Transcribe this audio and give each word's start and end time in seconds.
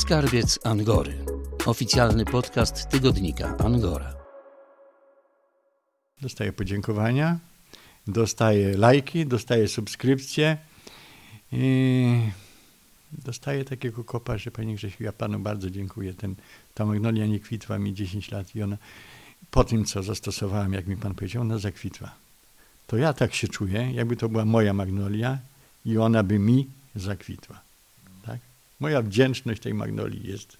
Skarbiec 0.00 0.58
Angory. 0.64 1.14
Oficjalny 1.66 2.24
podcast 2.24 2.88
tygodnika 2.88 3.56
Angora. 3.58 4.14
Dostaję 6.20 6.52
podziękowania, 6.52 7.38
dostaję 8.06 8.76
lajki, 8.76 9.26
dostaję 9.26 9.68
subskrypcje 9.68 10.56
i 11.52 12.30
dostaję 13.12 13.64
takiego 13.64 14.04
kopa, 14.04 14.38
że 14.38 14.50
Panie 14.50 14.74
Grzesiu, 14.74 15.04
ja 15.04 15.12
Panu 15.12 15.38
bardzo 15.38 15.70
dziękuję. 15.70 16.14
Ten, 16.14 16.34
ta 16.74 16.84
magnolia 16.84 17.26
nie 17.26 17.40
kwitła 17.40 17.78
mi 17.78 17.94
10 17.94 18.30
lat 18.30 18.56
i 18.56 18.62
ona 18.62 18.76
po 19.50 19.64
tym, 19.64 19.84
co 19.84 20.02
zastosowałem, 20.02 20.72
jak 20.72 20.86
mi 20.86 20.96
Pan 20.96 21.14
powiedział, 21.14 21.42
ona 21.42 21.58
zakwitła. 21.58 22.10
To 22.86 22.96
ja 22.96 23.12
tak 23.12 23.34
się 23.34 23.48
czuję, 23.48 23.92
jakby 23.92 24.16
to 24.16 24.28
była 24.28 24.44
moja 24.44 24.72
magnolia 24.72 25.38
i 25.84 25.98
ona 25.98 26.22
by 26.22 26.38
mi 26.38 26.66
zakwitła. 26.96 27.69
Moja 28.80 29.02
wdzięczność 29.02 29.62
tej 29.62 29.74
magnolii 29.74 30.28
jest 30.28 30.56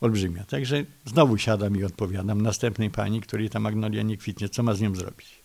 olbrzymia. 0.00 0.44
Także 0.44 0.84
znowu 1.04 1.38
siadam 1.38 1.76
i 1.76 1.84
odpowiadam 1.84 2.42
następnej 2.42 2.90
pani, 2.90 3.20
której 3.20 3.50
ta 3.50 3.60
magnolia 3.60 4.02
nie 4.02 4.16
kwitnie. 4.16 4.48
Co 4.48 4.62
ma 4.62 4.74
z 4.74 4.80
nią 4.80 4.94
zrobić? 4.94 5.38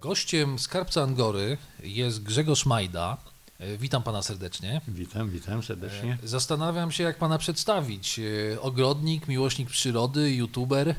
Gościem 0.00 0.58
skarbca 0.58 1.02
Angory 1.02 1.56
jest 1.82 2.22
Grzegorz 2.22 2.66
Majda. 2.66 3.16
E, 3.58 3.76
Witam 3.78 4.02
pana 4.02 4.22
serdecznie. 4.22 4.80
Witam, 4.88 5.30
witam 5.30 5.62
serdecznie. 5.62 6.18
E, 6.24 6.28
Zastanawiam 6.28 6.92
się, 6.92 7.04
jak 7.04 7.18
pana 7.18 7.38
przedstawić. 7.38 8.18
E, 8.54 8.60
Ogrodnik, 8.60 9.28
miłośnik 9.28 9.68
przyrody, 9.70 10.34
youtuber. 10.34 10.94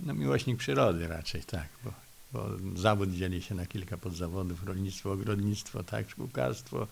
No 0.00 0.14
miłośnik 0.14 0.58
przyrody 0.58 1.08
raczej, 1.08 1.42
tak, 1.42 1.68
bo, 1.84 1.92
bo 2.32 2.48
zawód 2.76 3.10
dzieli 3.12 3.42
się 3.42 3.54
na 3.54 3.66
kilka 3.66 3.96
podzawodów, 3.96 4.64
rolnictwo, 4.64 5.12
ogrodnictwo, 5.12 5.82
tak, 5.82 6.10
szkółkarstwo, 6.10 6.86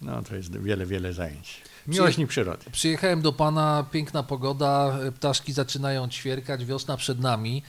no 0.00 0.22
to 0.22 0.36
jest 0.36 0.58
wiele, 0.58 0.86
wiele 0.86 1.12
zajęć. 1.12 1.62
Miłośnik 1.86 2.28
przyrody. 2.28 2.64
Przyjechałem 2.72 3.22
do 3.22 3.32
pana, 3.32 3.86
piękna 3.92 4.22
pogoda, 4.22 4.98
e, 5.02 5.12
ptaszki 5.12 5.52
zaczynają 5.52 6.08
ćwierkać, 6.08 6.64
wiosna 6.64 6.96
przed 6.96 7.20
nami. 7.20 7.62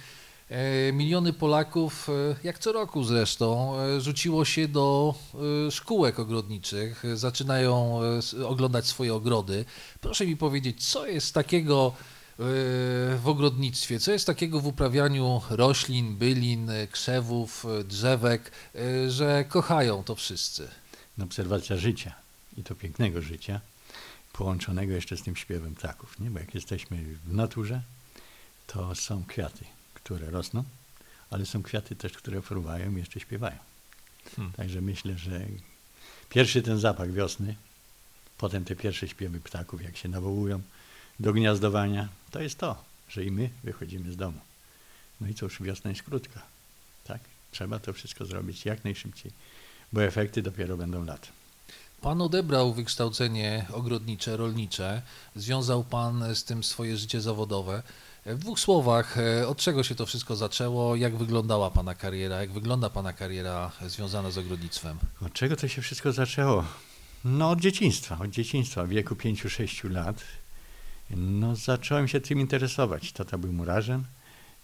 E, 0.49 0.91
Miliony 0.93 1.33
Polaków, 1.33 2.09
e, 2.09 2.35
jak 2.43 2.59
co 2.59 2.71
roku 2.71 3.03
zresztą, 3.03 3.73
rzuciło 3.99 4.45
się 4.45 4.67
do 4.67 5.15
szkółek 5.71 6.19
ogrodniczych, 6.19 7.03
zaczynają 7.13 7.99
oglądać 8.45 8.87
swoje 8.87 9.13
ogrody. 9.13 9.65
Proszę 10.01 10.25
mi 10.25 10.37
powiedzieć, 10.37 10.87
co 10.87 11.07
jest 11.07 11.33
takiego 11.33 11.93
w 13.17 13.23
ogrodnictwie, 13.25 13.99
co 13.99 14.11
jest 14.11 14.27
takiego 14.27 14.59
w 14.59 14.67
uprawianiu 14.67 15.41
roślin, 15.49 16.17
bylin, 16.17 16.71
krzewów, 16.91 17.65
drzewek, 17.85 18.51
że 19.07 19.45
kochają 19.49 20.03
to 20.03 20.15
wszyscy? 20.15 20.67
obserwacja 21.23 21.77
życia 21.77 22.28
i 22.59 22.63
to 22.63 22.75
pięknego 22.75 23.21
życia, 23.21 23.61
połączonego 24.33 24.93
jeszcze 24.93 25.17
z 25.17 25.23
tym 25.23 25.35
śpiewem 25.35 25.75
ptaków, 25.75 26.19
nie? 26.19 26.31
Bo 26.31 26.39
jak 26.39 26.55
jesteśmy 26.55 27.03
w 27.25 27.33
naturze, 27.33 27.81
to 28.67 28.95
są 28.95 29.23
kwiaty, 29.25 29.65
które 29.93 30.29
rosną, 30.29 30.63
ale 31.29 31.45
są 31.45 31.63
kwiaty 31.63 31.95
też, 31.95 32.13
które 32.13 32.41
fruwają 32.41 32.95
i 32.95 32.97
jeszcze 32.97 33.19
śpiewają. 33.19 33.57
Hmm. 34.35 34.53
Także 34.53 34.81
myślę, 34.81 35.17
że 35.17 35.45
pierwszy 36.29 36.61
ten 36.61 36.79
zapach 36.79 37.11
wiosny, 37.11 37.55
potem 38.37 38.65
te 38.65 38.75
pierwsze 38.75 39.07
śpiewy 39.07 39.39
ptaków, 39.39 39.81
jak 39.81 39.97
się 39.97 40.09
nawołują 40.09 40.61
do 41.19 41.33
gniazdowania, 41.33 42.09
to 42.31 42.41
jest 42.41 42.57
to, 42.57 42.83
że 43.09 43.23
i 43.25 43.31
my 43.31 43.49
wychodzimy 43.63 44.11
z 44.11 44.17
domu. 44.17 44.39
No 45.21 45.27
i 45.27 45.33
cóż, 45.33 45.61
wiosna 45.61 45.89
jest 45.89 46.03
krótka, 46.03 46.41
tak? 47.03 47.21
Trzeba 47.51 47.79
to 47.79 47.93
wszystko 47.93 48.25
zrobić 48.25 48.65
jak 48.65 48.83
najszybciej, 48.83 49.31
bo 49.93 50.03
efekty 50.03 50.41
dopiero 50.41 50.77
będą 50.77 51.05
latem. 51.05 51.38
Pan 52.01 52.21
odebrał 52.21 52.73
wykształcenie 52.73 53.65
ogrodnicze, 53.73 54.37
rolnicze. 54.37 55.01
Związał 55.35 55.83
pan 55.83 56.35
z 56.35 56.43
tym 56.43 56.63
swoje 56.63 56.97
życie 56.97 57.21
zawodowe. 57.21 57.83
W 58.25 58.37
dwóch 58.37 58.59
słowach, 58.59 59.17
e, 59.17 59.47
od 59.47 59.57
czego 59.57 59.83
się 59.83 59.95
to 59.95 60.05
wszystko 60.05 60.35
zaczęło? 60.35 60.95
Jak 60.95 61.15
wyglądała 61.17 61.71
pana 61.71 61.95
kariera? 61.95 62.41
Jak 62.41 62.51
wygląda 62.51 62.89
pana 62.89 63.13
kariera 63.13 63.71
związana 63.87 64.31
z 64.31 64.37
ogrodnictwem? 64.37 64.97
Od 65.21 65.33
czego 65.33 65.55
to 65.55 65.67
się 65.67 65.81
wszystko 65.81 66.11
zaczęło? 66.11 66.63
No 67.25 67.49
od 67.49 67.59
dzieciństwa, 67.59 68.17
od 68.19 68.29
dzieciństwa, 68.29 68.83
w 68.85 68.89
wieku 68.89 69.15
5-6 69.15 69.89
lat. 69.91 70.23
No 71.09 71.55
zacząłem 71.55 72.07
się 72.07 72.21
tym 72.21 72.39
interesować. 72.39 73.11
Tata 73.11 73.37
był 73.37 73.53
murarzem, 73.53 74.05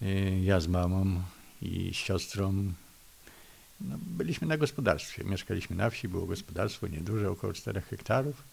y, 0.02 0.40
ja 0.44 0.60
z 0.60 0.68
mamą 0.68 1.22
i 1.62 1.94
siostrą. 1.94 2.74
No, 3.82 3.98
byliśmy 4.02 4.48
na 4.48 4.58
gospodarstwie, 4.58 5.24
mieszkaliśmy 5.24 5.76
na 5.76 5.90
wsi, 5.90 6.08
było 6.08 6.26
gospodarstwo 6.26 6.88
nieduże, 6.88 7.32
około 7.32 7.54
4 7.54 7.82
hektarów. 7.82 8.44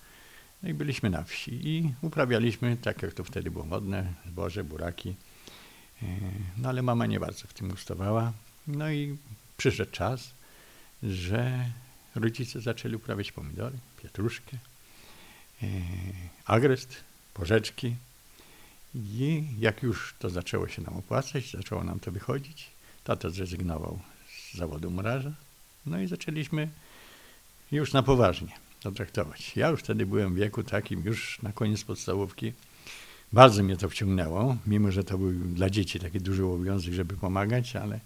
No 0.63 0.69
i 0.69 0.75
byliśmy 0.75 1.11
na 1.11 1.23
wsi 1.23 1.69
i 1.69 1.95
uprawialiśmy, 2.03 2.77
tak 2.77 3.03
jak 3.03 3.15
to 3.15 3.25
wtedy 3.25 3.51
było 3.51 3.65
modne, 3.65 4.13
zboże, 4.27 4.65
buraki. 4.65 5.15
Y, 6.03 6.07
No 6.57 6.69
ale 6.69 6.83
mama 6.83 7.07
nie 7.07 7.21
bardzo 7.21 7.47
w 7.49 7.55
tym 7.55 7.71
ustawała. 7.71 8.33
No 8.67 8.91
i 8.91 9.17
przyszedł 9.57 9.91
czas, 9.91 10.31
że 11.03 11.71
rodzice 12.15 12.61
zaczęli 12.61 12.95
uprawiać 12.95 13.33
pomidory, 13.33 13.79
pietruszkę, 14.03 14.57
e, 15.63 15.67
agrest, 16.47 16.97
porzeczki. 17.35 17.97
I 18.95 19.45
jak 19.59 19.83
już 19.83 20.15
to 20.19 20.31
zaczęło 20.31 20.69
się 20.69 20.83
nam 20.83 20.97
opłacać, 20.97 21.51
zaczęło 21.51 21.85
nam 21.85 22.01
to 22.01 22.13
wychodzić, 22.13 22.71
tata 23.05 23.31
zrezygnował 23.31 24.01
z 24.53 24.57
zawodu 24.57 24.91
murarza, 24.91 25.33
no 25.87 26.01
i 26.01 26.07
zaczęliśmy 26.07 26.69
już 27.73 27.93
na 27.93 28.03
poważnie 28.03 28.53
to 28.81 28.93
traktować. 28.93 29.57
Ja 29.57 29.69
już 29.69 29.81
wtedy 29.81 30.07
byłem 30.07 30.35
w 30.35 30.37
wieku 30.37 30.63
takim, 30.63 31.03
już 31.05 31.43
na 31.43 31.53
koniec 31.53 31.85
podstawówki. 31.85 32.53
Bardzo 33.33 33.63
mnie 33.63 33.77
to 33.77 33.89
wciągnęło, 33.89 34.57
mimo 34.67 34.93
że 34.93 35.05
to 35.05 35.19
był 35.19 35.33
dla 35.33 35.71
dzieci 35.71 36.01
taki 36.01 36.21
duży 36.21 36.45
obowiązek, 36.45 36.95
żeby 36.95 37.17
pomagać, 37.17 37.77
ale 37.77 38.01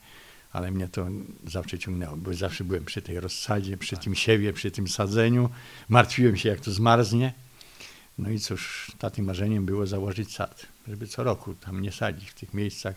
ale 0.56 0.70
mnie 0.70 0.88
to 0.88 1.08
zawsze 1.46 1.78
ciągnęło, 1.78 2.16
bo 2.16 2.34
zawsze 2.34 2.64
byłem 2.64 2.84
przy 2.84 3.02
tej 3.02 3.20
rozsadzie, 3.20 3.76
przy 3.76 3.96
tym 3.96 4.14
siewie, 4.14 4.52
przy 4.52 4.70
tym 4.70 4.88
sadzeniu. 4.88 5.50
Martwiłem 5.88 6.36
się, 6.36 6.48
jak 6.48 6.60
to 6.60 6.70
zmarznie. 6.70 7.32
No 8.18 8.30
i 8.30 8.38
cóż, 8.40 8.92
takim 8.98 9.24
marzeniem 9.24 9.66
było 9.66 9.86
założyć 9.86 10.34
sad, 10.34 10.66
żeby 10.88 11.06
co 11.06 11.24
roku 11.24 11.54
tam 11.54 11.82
nie 11.82 11.92
sadzić 11.92 12.30
w 12.30 12.34
tych 12.34 12.54
miejscach 12.54 12.94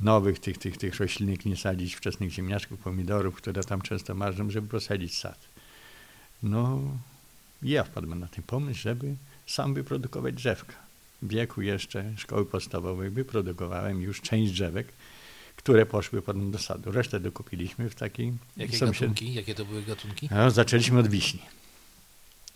nowych, 0.00 0.38
tych, 0.38 0.58
tych, 0.58 0.76
tych 0.76 0.96
roślinek, 1.00 1.44
nie 1.44 1.56
sadzić 1.56 1.94
wczesnych 1.94 2.30
ziemniaczków, 2.30 2.80
pomidorów, 2.80 3.34
które 3.34 3.64
tam 3.64 3.82
często 3.82 4.14
marzą, 4.14 4.50
żeby 4.50 4.68
posadzić 4.68 5.18
sad. 5.18 5.38
No, 6.42 6.80
i 7.62 7.70
ja 7.70 7.84
wpadłem 7.84 8.20
na 8.20 8.26
ten 8.26 8.44
pomysł, 8.44 8.80
żeby 8.80 9.14
sam 9.46 9.74
wyprodukować 9.74 10.34
drzewka. 10.34 10.74
W 11.22 11.28
wieku 11.28 11.62
jeszcze 11.62 12.12
szkoły 12.16 12.46
podstawowej 12.46 13.10
wyprodukowałem 13.10 14.02
już 14.02 14.20
część 14.20 14.52
drzewek, 14.52 14.88
które 15.56 15.86
poszły 15.86 16.22
potem 16.22 16.50
do 16.50 16.58
sadu. 16.58 16.92
Resztę 16.92 17.20
dokupiliśmy 17.20 17.90
w 17.90 17.94
takiej 17.94 18.32
Jakie 18.56 18.76
sąsied- 18.76 19.00
gatunki? 19.00 19.34
Jakie 19.34 19.54
to 19.54 19.64
były 19.64 19.82
gatunki? 19.82 20.28
No, 20.30 20.50
zaczęliśmy 20.50 20.98
od 20.98 21.08
wiśni. 21.08 21.40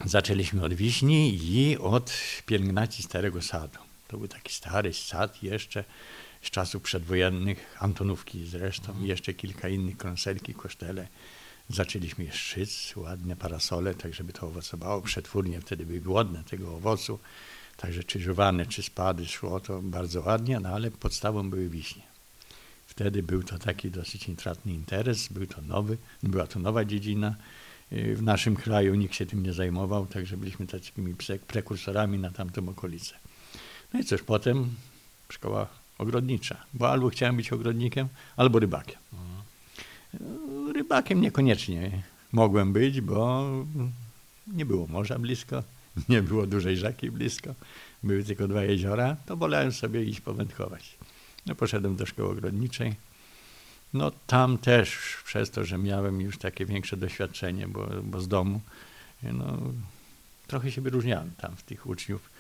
Zaczęliśmy 0.04 0.64
od 0.64 0.74
wiśni 0.74 1.38
i 1.42 1.78
od 1.78 2.12
pielęgnacji 2.46 3.04
starego 3.04 3.42
sadu. 3.42 3.78
To 4.08 4.18
był 4.18 4.28
taki 4.28 4.52
stary 4.52 4.92
sad 4.92 5.42
jeszcze 5.42 5.84
z 6.42 6.50
czasów 6.50 6.82
przedwojennych, 6.82 7.76
Antonówki 7.80 8.46
zresztą 8.46 9.02
i 9.02 9.06
jeszcze 9.06 9.34
kilka 9.34 9.68
innych, 9.68 9.96
konselki, 9.96 10.54
kosztele. 10.54 11.08
Zaczęliśmy 11.68 12.24
je 12.24 12.32
szyc, 12.32 12.96
ładne 12.96 13.36
parasole, 13.36 13.94
tak 13.94 14.14
żeby 14.14 14.32
to 14.32 14.46
owocowało. 14.46 15.02
Przetwórnie 15.02 15.60
wtedy 15.60 15.86
były 15.86 16.00
głodne 16.00 16.44
tego 16.44 16.74
owocu, 16.76 17.18
także 17.76 18.04
czy 18.04 18.20
żuwane, 18.20 18.66
czy 18.66 18.82
spady 18.82 19.26
szło 19.26 19.60
to 19.60 19.82
bardzo 19.82 20.20
ładnie, 20.20 20.60
no 20.60 20.68
ale 20.68 20.90
podstawą 20.90 21.50
były 21.50 21.68
wiśnie. 21.68 22.02
Wtedy 22.86 23.22
był 23.22 23.42
to 23.42 23.58
taki 23.58 23.90
dosyć 23.90 24.28
intratny 24.28 24.72
interes, 24.72 25.28
był 25.28 25.46
to 25.46 25.62
nowy, 25.62 25.98
była 26.22 26.46
to 26.46 26.58
nowa 26.58 26.84
dziedzina. 26.84 27.34
Y, 27.92 28.16
W 28.16 28.22
naszym 28.22 28.56
kraju 28.56 28.94
nikt 28.94 29.14
się 29.14 29.26
tym 29.26 29.42
nie 29.42 29.52
zajmował, 29.52 30.06
także 30.06 30.36
byliśmy 30.36 30.66
takimi 30.66 31.14
prekursorami 31.46 32.18
na 32.18 32.30
tamtą 32.30 32.68
okolicę. 32.68 33.14
No 33.94 34.00
i 34.00 34.04
cóż, 34.04 34.22
potem 34.22 34.74
szkoła 35.28 35.68
ogrodnicza, 35.98 36.56
bo 36.74 36.90
albo 36.90 37.08
chciałem 37.08 37.36
być 37.36 37.52
ogrodnikiem, 37.52 38.08
albo 38.36 38.58
rybakiem. 38.58 38.98
Y, 40.14 40.72
Rybakiem 40.72 41.20
niekoniecznie 41.20 42.02
mogłem 42.32 42.72
być, 42.72 43.00
bo 43.00 43.46
nie 44.46 44.66
było 44.66 44.86
morza 44.86 45.18
blisko, 45.18 45.62
nie 46.08 46.22
było 46.22 46.46
dużej 46.46 46.76
rzeki 46.76 47.10
blisko, 47.10 47.54
były 48.02 48.24
tylko 48.24 48.48
dwa 48.48 48.64
jeziora, 48.64 49.16
to 49.26 49.36
wolałem 49.36 49.72
sobie 49.72 50.04
iść 50.04 50.20
powędkować. 50.20 50.96
No 51.46 51.54
poszedłem 51.54 51.96
do 51.96 52.06
szkoły 52.06 52.30
ogrodniczej. 52.30 52.94
No 53.94 54.12
tam 54.26 54.58
też 54.58 54.98
przez 55.24 55.50
to, 55.50 55.64
że 55.64 55.78
miałem 55.78 56.20
już 56.20 56.38
takie 56.38 56.66
większe 56.66 56.96
doświadczenie, 56.96 57.68
bo, 57.68 57.88
bo 58.02 58.20
z 58.20 58.28
domu, 58.28 58.60
no 59.22 59.58
trochę 60.46 60.72
się 60.72 60.80
wyróżniałem 60.80 61.30
tam 61.38 61.56
w 61.56 61.62
tych 61.62 61.86
uczniów, 61.86 62.30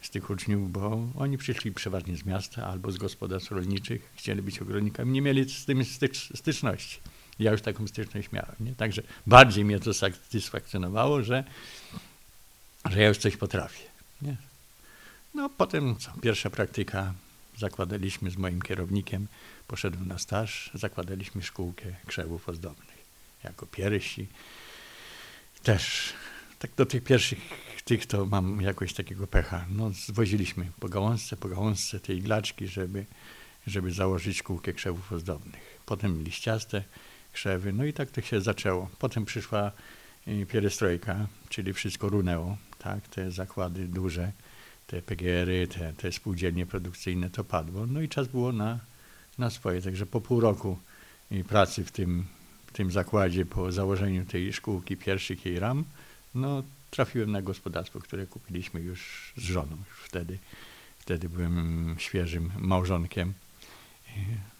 z 0.00 0.10
tych 0.10 0.30
uczniów, 0.30 0.72
bo 0.72 1.08
oni 1.18 1.38
przyszli 1.38 1.72
przeważnie 1.72 2.16
z 2.16 2.24
miasta 2.24 2.66
albo 2.66 2.92
z 2.92 2.96
gospodarstw 2.96 3.50
rolniczych, 3.50 4.12
chcieli 4.14 4.42
być 4.42 4.62
ogrodnikami, 4.62 5.12
nie 5.12 5.22
mieli 5.22 5.50
z 5.50 5.64
tym 5.64 5.84
stycz, 5.84 6.38
styczności. 6.38 6.98
Ja 7.38 7.52
już 7.52 7.62
taką 7.62 7.86
styczność 7.86 8.32
miałem, 8.32 8.54
nie? 8.60 8.74
Także 8.74 9.02
bardziej 9.26 9.64
mnie 9.64 9.80
to 9.80 9.94
satysfakcjonowało, 9.94 11.22
że, 11.22 11.44
że 12.90 13.00
ja 13.00 13.08
już 13.08 13.18
coś 13.18 13.36
potrafię. 13.36 13.84
Nie. 14.22 14.36
No 15.34 15.50
potem 15.56 15.96
co, 15.96 16.12
pierwsza 16.22 16.50
praktyka, 16.50 17.14
zakładaliśmy 17.58 18.30
z 18.30 18.36
moim 18.36 18.62
kierownikiem, 18.62 19.26
poszedłem 19.68 20.08
na 20.08 20.18
staż, 20.18 20.70
zakładaliśmy 20.74 21.42
szkółkę 21.42 21.84
krzewów 22.06 22.48
ozdobnych 22.48 22.96
jako 23.44 23.66
piersi. 23.66 24.26
Też 25.62 26.12
tak 26.58 26.70
do 26.76 26.86
tych 26.86 27.04
pierwszych 27.04 27.38
tych 27.86 28.06
to 28.06 28.26
mam 28.26 28.60
jakoś 28.60 28.92
takiego 28.92 29.26
pecha. 29.26 29.66
No, 29.70 29.90
zwoziliśmy 29.90 30.70
po 30.80 30.88
gałązce, 30.88 31.36
po 31.36 31.48
gałązce 31.48 32.00
te 32.00 32.14
iglaczki, 32.14 32.66
żeby, 32.66 33.06
żeby 33.66 33.92
założyć 33.92 34.38
szkółkę 34.38 34.72
krzewów 34.72 35.12
ozdobnych. 35.12 35.80
Potem 35.86 36.22
liściaste 36.22 36.82
krzewy, 37.32 37.72
no 37.72 37.84
i 37.84 37.92
tak 37.92 38.10
to 38.10 38.20
się 38.20 38.40
zaczęło. 38.40 38.90
Potem 38.98 39.24
przyszła 39.24 39.72
y, 40.28 40.46
pierestrojka, 40.46 41.26
czyli 41.48 41.72
wszystko 41.72 42.08
runęło, 42.08 42.56
tak, 42.78 43.08
te 43.08 43.30
zakłady 43.30 43.88
duże, 43.88 44.32
te 44.86 45.02
PGR-y, 45.02 45.68
te, 45.68 45.92
te 45.92 46.12
spółdzielnie 46.12 46.66
produkcyjne, 46.66 47.30
to 47.30 47.44
padło. 47.44 47.86
No 47.86 48.00
i 48.00 48.08
czas 48.08 48.28
było 48.28 48.52
na, 48.52 48.78
na 49.38 49.50
swoje. 49.50 49.82
Także 49.82 50.06
po 50.06 50.20
pół 50.20 50.40
roku 50.40 50.78
pracy 51.48 51.84
w 51.84 51.92
tym, 51.92 52.24
w 52.66 52.72
tym 52.72 52.90
zakładzie, 52.90 53.46
po 53.46 53.72
założeniu 53.72 54.24
tej 54.24 54.52
szkółki 54.52 54.96
pierwszych 54.96 55.46
jej 55.46 55.58
ram, 55.58 55.84
no 56.34 56.62
trafiłem 56.90 57.32
na 57.32 57.42
gospodarstwo, 57.42 58.00
które 58.00 58.26
kupiliśmy 58.26 58.80
już 58.80 59.32
z 59.36 59.42
żoną. 59.42 59.76
Już 59.90 59.98
wtedy, 60.08 60.38
wtedy 60.98 61.28
byłem 61.28 61.94
świeżym 61.98 62.52
małżonkiem. 62.58 63.32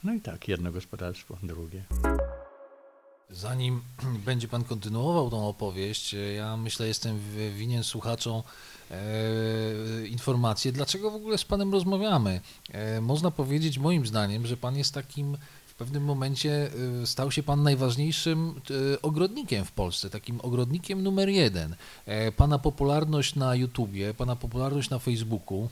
No 0.04 0.14
i 0.14 0.20
tak, 0.20 0.48
jedno 0.48 0.72
gospodarstwo, 0.72 1.38
drugie. 1.42 1.82
Zanim 3.30 3.82
będzie 4.26 4.48
Pan 4.48 4.64
kontynuował 4.64 5.30
tą 5.30 5.48
opowieść, 5.48 6.14
ja 6.36 6.56
myślę, 6.56 6.88
jestem 6.88 7.20
winien 7.56 7.84
słuchaczom 7.84 8.42
e, 8.90 10.06
informację, 10.06 10.72
dlaczego 10.72 11.10
w 11.10 11.14
ogóle 11.14 11.38
z 11.38 11.44
Panem 11.44 11.72
rozmawiamy. 11.72 12.40
E, 12.72 13.00
można 13.00 13.30
powiedzieć, 13.30 13.78
moim 13.78 14.06
zdaniem, 14.06 14.46
że 14.46 14.56
Pan 14.56 14.76
jest 14.76 14.94
takim 14.94 15.36
w 15.66 15.78
pewnym 15.78 16.04
momencie 16.04 16.70
e, 17.02 17.06
stał 17.06 17.30
się 17.30 17.42
pan 17.42 17.62
najważniejszym 17.62 18.60
e, 18.94 19.02
ogrodnikiem 19.02 19.64
w 19.64 19.72
Polsce, 19.72 20.10
takim 20.10 20.40
ogrodnikiem 20.40 21.02
numer 21.02 21.28
jeden. 21.28 21.76
E, 22.06 22.32
pana 22.32 22.58
popularność 22.58 23.34
na 23.34 23.54
YouTubie, 23.54 24.14
pana 24.14 24.36
popularność 24.36 24.90
na 24.90 24.98
Facebooku, 24.98 25.68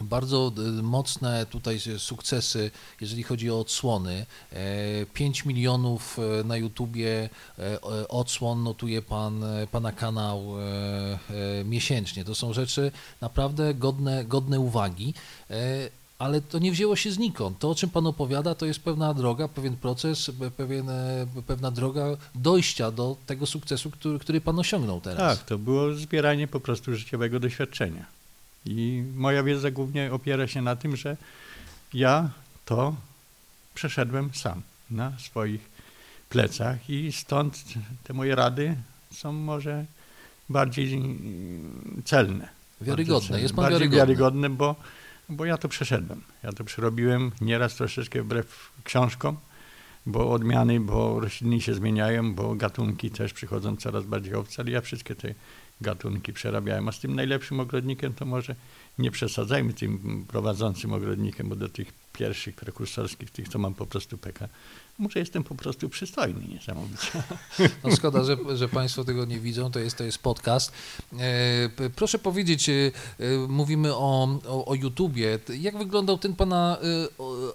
bardzo 0.00 0.52
e, 0.58 0.82
mocne 0.82 1.46
tutaj 1.46 1.78
sukcesy, 1.98 2.70
jeżeli 3.00 3.22
chodzi 3.22 3.50
o 3.50 3.60
odsłony. 3.60 4.26
E, 4.52 5.06
5 5.14 5.44
milionów 5.44 6.18
e, 6.40 6.44
na 6.44 6.56
YouTubie 6.56 7.28
e, 7.58 7.82
odsłon 8.08 8.62
notuje 8.62 9.02
pan, 9.02 9.44
e, 9.44 9.66
pana 9.66 9.92
kanał 9.92 10.42
e, 10.60 10.62
e, 11.60 11.64
miesięcznie. 11.64 12.24
To 12.24 12.34
są 12.34 12.52
rzeczy 12.52 12.92
naprawdę 13.20 13.74
godne, 13.74 14.24
godne 14.24 14.60
uwagi. 14.60 15.14
E, 15.50 15.54
ale 16.18 16.40
to 16.40 16.58
nie 16.58 16.72
wzięło 16.72 16.96
się 16.96 17.12
znikąd. 17.12 17.58
To, 17.58 17.70
o 17.70 17.74
czym 17.74 17.90
Pan 17.90 18.06
opowiada, 18.06 18.54
to 18.54 18.66
jest 18.66 18.80
pewna 18.80 19.14
droga, 19.14 19.48
pewien 19.48 19.76
proces, 19.76 20.30
pe- 20.30 20.50
pewien, 20.50 20.88
e, 20.90 21.26
pewna 21.46 21.70
droga 21.70 22.04
dojścia 22.34 22.90
do 22.90 23.16
tego 23.26 23.46
sukcesu, 23.46 23.90
który, 23.90 24.18
który 24.18 24.40
Pan 24.40 24.58
osiągnął 24.58 25.00
teraz. 25.00 25.38
Tak, 25.38 25.46
to 25.46 25.58
było 25.58 25.94
zbieranie 25.94 26.48
po 26.48 26.60
prostu 26.60 26.94
życiowego 26.94 27.40
doświadczenia. 27.40 28.06
I 28.64 29.04
moja 29.14 29.42
wiedza 29.42 29.70
głównie 29.70 30.12
opiera 30.12 30.46
się 30.46 30.62
na 30.62 30.76
tym, 30.76 30.96
że 30.96 31.16
ja 31.94 32.30
to 32.64 32.96
przeszedłem 33.74 34.30
sam 34.34 34.62
na 34.90 35.18
swoich 35.18 35.70
plecach 36.28 36.90
i 36.90 37.12
stąd 37.12 37.64
te 38.04 38.12
moje 38.12 38.34
rady 38.34 38.76
są 39.10 39.32
może 39.32 39.84
bardziej 40.48 41.18
celne. 42.04 42.48
Wiarygodne, 42.80 43.40
jest 43.40 43.54
Pan 43.54 43.62
bardziej 43.62 43.78
wiarygodny. 43.78 43.98
wiarygodne, 43.98 44.50
bo, 44.50 44.76
bo 45.28 45.44
ja 45.44 45.58
to 45.58 45.68
przeszedłem. 45.68 46.22
Ja 46.42 46.52
to 46.52 46.64
przerobiłem 46.64 47.32
nieraz 47.40 47.74
troszeczkę 47.74 48.22
wbrew 48.22 48.70
książkom, 48.84 49.36
bo 50.06 50.32
odmiany, 50.32 50.80
bo 50.80 51.20
rośliny 51.20 51.60
się 51.60 51.74
zmieniają, 51.74 52.34
bo 52.34 52.54
gatunki 52.54 53.10
też 53.10 53.32
przychodzą 53.32 53.76
coraz 53.76 54.04
bardziej 54.04 54.34
obce, 54.34 54.62
ale 54.62 54.70
ja 54.70 54.80
wszystkie 54.80 55.14
te 55.14 55.34
gatunki 55.82 56.32
przerabiałem. 56.32 56.88
A 56.88 56.92
z 56.92 57.00
tym 57.00 57.14
najlepszym 57.14 57.60
ogrodnikiem 57.60 58.14
to 58.14 58.24
może 58.24 58.54
nie 58.98 59.10
przesadzajmy 59.10 59.72
tym 59.72 60.24
prowadzącym 60.28 60.92
ogrodnikiem, 60.92 61.48
bo 61.48 61.56
do 61.56 61.68
tych 61.68 61.92
pierwszych 62.12 62.54
prekursorskich, 62.54 63.30
tych 63.30 63.48
to 63.48 63.58
mam 63.58 63.74
po 63.74 63.86
prostu 63.86 64.18
peka. 64.18 64.48
Może 64.98 65.18
jestem 65.18 65.44
po 65.44 65.54
prostu 65.54 65.88
przystojny 65.88 66.48
niesamowicie. 66.48 67.22
No 67.84 67.96
szkoda, 67.96 68.24
że, 68.24 68.36
że 68.54 68.68
Państwo 68.68 69.04
tego 69.04 69.24
nie 69.24 69.40
widzą, 69.40 69.70
to 69.70 69.78
jest, 69.78 69.98
to 69.98 70.04
jest 70.04 70.18
podcast. 70.18 70.72
E, 71.18 71.88
proszę 71.96 72.18
powiedzieć, 72.18 72.68
e, 72.68 72.92
mówimy 73.48 73.94
o, 73.94 74.38
o, 74.46 74.64
o 74.66 74.74
YouTubie. 74.74 75.38
Jak 75.60 75.78
wyglądał 75.78 76.18
ten 76.18 76.36
Pana 76.36 76.78
e, 76.78 77.08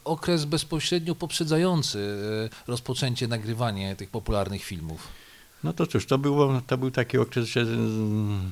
okres 0.04 0.46
bezpośrednio 0.46 1.16
poprzedzający 1.16 2.00
e, 2.46 2.72
rozpoczęcie 2.72 3.28
nagrywania 3.28 3.96
tych 3.96 4.10
popularnych 4.10 4.64
filmów? 4.64 5.27
No 5.64 5.74
to 5.74 5.88
cóż, 5.88 6.06
to, 6.06 6.18
było, 6.18 6.62
to 6.68 6.78
był 6.78 6.92
taki 6.92 7.18
okres, 7.18 7.48
że 7.48 7.62
mm, 7.62 8.52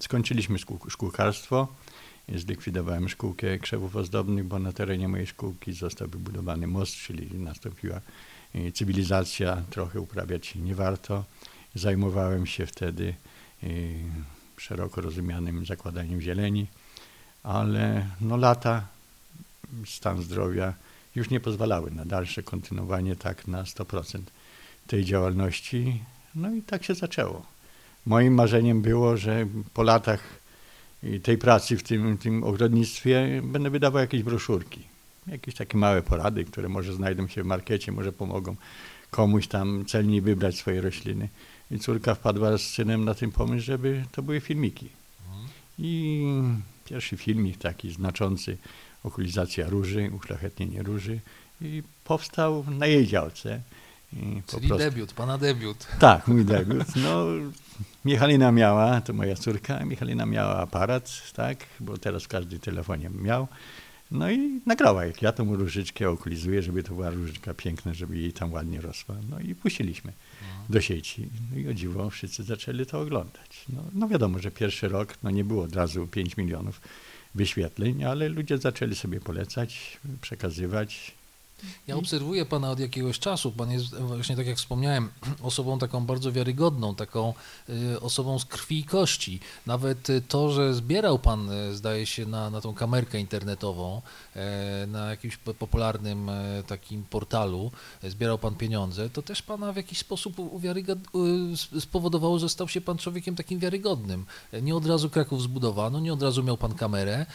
skończyliśmy 0.00 0.58
szkół, 0.58 0.78
szkółkarstwo. 0.88 1.68
Zlikwidowałem 2.34 3.08
szkółkę 3.08 3.58
krzewów 3.58 3.96
ozdobnych, 3.96 4.44
bo 4.44 4.58
na 4.58 4.72
terenie 4.72 5.08
mojej 5.08 5.26
szkółki 5.26 5.72
został 5.72 6.08
wybudowany 6.08 6.66
most, 6.66 6.94
czyli 6.94 7.38
nastąpiła 7.38 8.00
e, 8.54 8.72
cywilizacja, 8.72 9.62
trochę 9.70 10.00
uprawiać 10.00 10.54
nie 10.54 10.74
warto. 10.74 11.24
Zajmowałem 11.74 12.46
się 12.46 12.66
wtedy 12.66 13.14
e, 13.62 13.66
szeroko 14.56 15.00
rozumianym 15.00 15.66
zakładaniem 15.66 16.20
zieleni, 16.20 16.66
ale 17.42 18.06
no 18.20 18.36
lata, 18.36 18.86
stan 19.86 20.22
zdrowia 20.22 20.74
już 21.14 21.30
nie 21.30 21.40
pozwalały 21.40 21.90
na 21.90 22.04
dalsze 22.04 22.42
kontynuowanie 22.42 23.16
tak 23.16 23.48
na 23.48 23.62
100% 23.62 24.20
tej 24.86 25.04
działalności. 25.04 26.00
No 26.34 26.54
i 26.54 26.62
tak 26.62 26.84
się 26.84 26.94
zaczęło. 26.94 27.46
Moim 28.06 28.34
marzeniem 28.34 28.82
było, 28.82 29.16
że 29.16 29.46
po 29.74 29.82
latach 29.82 30.20
tej 31.22 31.38
pracy 31.38 31.76
w 31.76 31.82
tym, 31.82 32.18
tym 32.18 32.44
ogrodnictwie 32.44 33.42
będę 33.44 33.70
wydawał 33.70 34.00
jakieś 34.00 34.22
broszurki, 34.22 34.80
jakieś 35.26 35.54
takie 35.54 35.78
małe 35.78 36.02
porady, 36.02 36.44
które 36.44 36.68
może 36.68 36.92
znajdą 36.92 37.28
się 37.28 37.42
w 37.42 37.46
markecie, 37.46 37.92
może 37.92 38.12
pomogą 38.12 38.56
komuś 39.10 39.46
tam 39.46 39.84
celniej 39.86 40.20
wybrać 40.20 40.56
swoje 40.56 40.80
rośliny. 40.80 41.28
I 41.70 41.78
córka 41.78 42.14
wpadła 42.14 42.58
z 42.58 42.62
synem 42.62 43.04
na 43.04 43.14
ten 43.14 43.32
pomysł, 43.32 43.64
żeby 43.64 44.04
to 44.12 44.22
były 44.22 44.40
filmiki. 44.40 44.88
I 45.78 46.24
pierwszy 46.84 47.16
filmik 47.16 47.58
taki 47.58 47.92
znaczący, 47.92 48.56
okulizacja 49.04 49.68
róży, 49.68 50.10
uszlachetnienie 50.16 50.82
róży 50.82 51.20
i 51.60 51.82
powstał 52.04 52.64
na 52.70 52.86
jej 52.86 53.06
działce. 53.06 53.60
I 54.16 54.42
Czyli 54.46 54.68
prostu- 54.68 54.84
debiut, 54.84 55.12
Pana 55.12 55.38
debiut. 55.38 55.86
tak, 55.98 56.28
mój 56.28 56.44
debiut. 56.44 56.86
No, 56.96 57.26
Michalina 58.04 58.52
miała, 58.52 59.00
to 59.00 59.12
moja 59.12 59.34
córka, 59.36 59.84
Michalina 59.84 60.26
miała 60.26 60.56
aparat, 60.56 61.32
tak, 61.32 61.56
bo 61.80 61.98
teraz 61.98 62.28
każdy 62.28 62.58
telefonie 62.58 63.10
miał. 63.10 63.48
No 64.10 64.30
i 64.30 64.60
nagrała, 64.66 65.04
jak 65.04 65.22
ja 65.22 65.32
tą 65.32 65.56
różyczkę 65.56 66.10
okulizuję, 66.10 66.62
żeby 66.62 66.82
to 66.82 66.94
była 66.94 67.10
różyczka 67.10 67.54
piękna, 67.54 67.94
żeby 67.94 68.18
jej 68.18 68.32
tam 68.32 68.52
ładnie 68.52 68.80
rosła. 68.80 69.14
No 69.30 69.40
i 69.40 69.54
puściliśmy 69.54 70.12
do 70.68 70.80
sieci. 70.80 71.28
No 71.52 71.58
i 71.58 71.68
o 71.68 71.74
dziwo 71.74 72.10
wszyscy 72.10 72.42
zaczęli 72.42 72.86
to 72.86 73.00
oglądać. 73.00 73.64
No, 73.68 73.82
no 73.94 74.08
wiadomo, 74.08 74.38
że 74.38 74.50
pierwszy 74.50 74.88
rok 74.88 75.14
no 75.22 75.30
nie 75.30 75.44
było 75.44 75.64
od 75.64 75.76
razu 75.76 76.06
5 76.06 76.36
milionów 76.36 76.80
wyświetleń, 77.34 78.04
ale 78.04 78.28
ludzie 78.28 78.58
zaczęli 78.58 78.94
sobie 78.94 79.20
polecać, 79.20 79.98
przekazywać. 80.20 81.12
Ja 81.86 81.96
obserwuję 81.96 82.44
Pana 82.46 82.70
od 82.70 82.80
jakiegoś 82.80 83.18
czasu. 83.18 83.52
Pan 83.52 83.70
jest 83.70 83.94
właśnie, 83.94 84.36
tak 84.36 84.46
jak 84.46 84.56
wspomniałem, 84.56 85.08
osobą 85.42 85.78
taką 85.78 86.06
bardzo 86.06 86.32
wiarygodną, 86.32 86.94
taką 86.94 87.34
y, 87.68 88.00
osobą 88.00 88.38
z 88.38 88.44
krwi 88.44 88.78
i 88.78 88.84
kości. 88.84 89.40
Nawet 89.66 90.10
y, 90.10 90.22
to, 90.28 90.50
że 90.50 90.74
zbierał 90.74 91.18
Pan, 91.18 91.50
y, 91.50 91.74
zdaje 91.74 92.06
się, 92.06 92.26
na, 92.26 92.50
na 92.50 92.60
tą 92.60 92.74
kamerkę 92.74 93.20
internetową, 93.20 94.02
e, 94.36 94.86
na 94.86 95.10
jakimś 95.10 95.36
po- 95.36 95.54
popularnym 95.54 96.28
e, 96.28 96.62
takim 96.66 97.04
portalu, 97.04 97.70
e, 98.02 98.10
zbierał 98.10 98.38
Pan 98.38 98.54
pieniądze, 98.54 99.10
to 99.10 99.22
też 99.22 99.42
Pana 99.42 99.72
w 99.72 99.76
jakiś 99.76 99.98
sposób 99.98 100.36
uwiarygod- 100.38 100.98
spowodowało, 101.80 102.38
że 102.38 102.48
stał 102.48 102.68
się 102.68 102.80
Pan 102.80 102.98
człowiekiem 102.98 103.36
takim 103.36 103.58
wiarygodnym. 103.58 104.26
Nie 104.62 104.76
od 104.76 104.86
razu 104.86 105.10
Kraków 105.10 105.42
zbudowano, 105.42 106.00
nie 106.00 106.12
od 106.12 106.22
razu 106.22 106.42
miał 106.42 106.56
Pan 106.56 106.74
kamerę, 106.74 107.26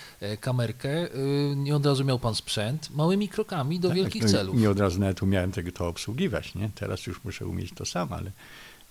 kamerkę, 0.42 1.08
nie 1.56 1.76
od 1.76 1.86
razu 1.86 2.06
miał 2.06 2.20
Pan 2.20 2.36
sprzęt. 2.36 2.90
Małymi 2.96 3.30
krokami 3.30 3.80
do 3.80 3.88
Tak, 3.88 3.98
wielkich 3.98 4.19
no 4.22 4.30
celów. 4.30 4.56
Nie 4.56 4.70
od 4.70 4.80
razu 4.80 5.00
nawet 5.00 5.24
umiałem 5.24 5.52
tego 5.52 5.72
to 5.72 5.88
obsługiwać, 5.88 6.56
nie? 6.56 6.70
Teraz 6.76 7.08
już 7.08 7.24
muszę 7.24 7.46
umieć 7.46 7.74
to 7.76 7.86
sam, 7.86 8.14
ale 8.14 8.32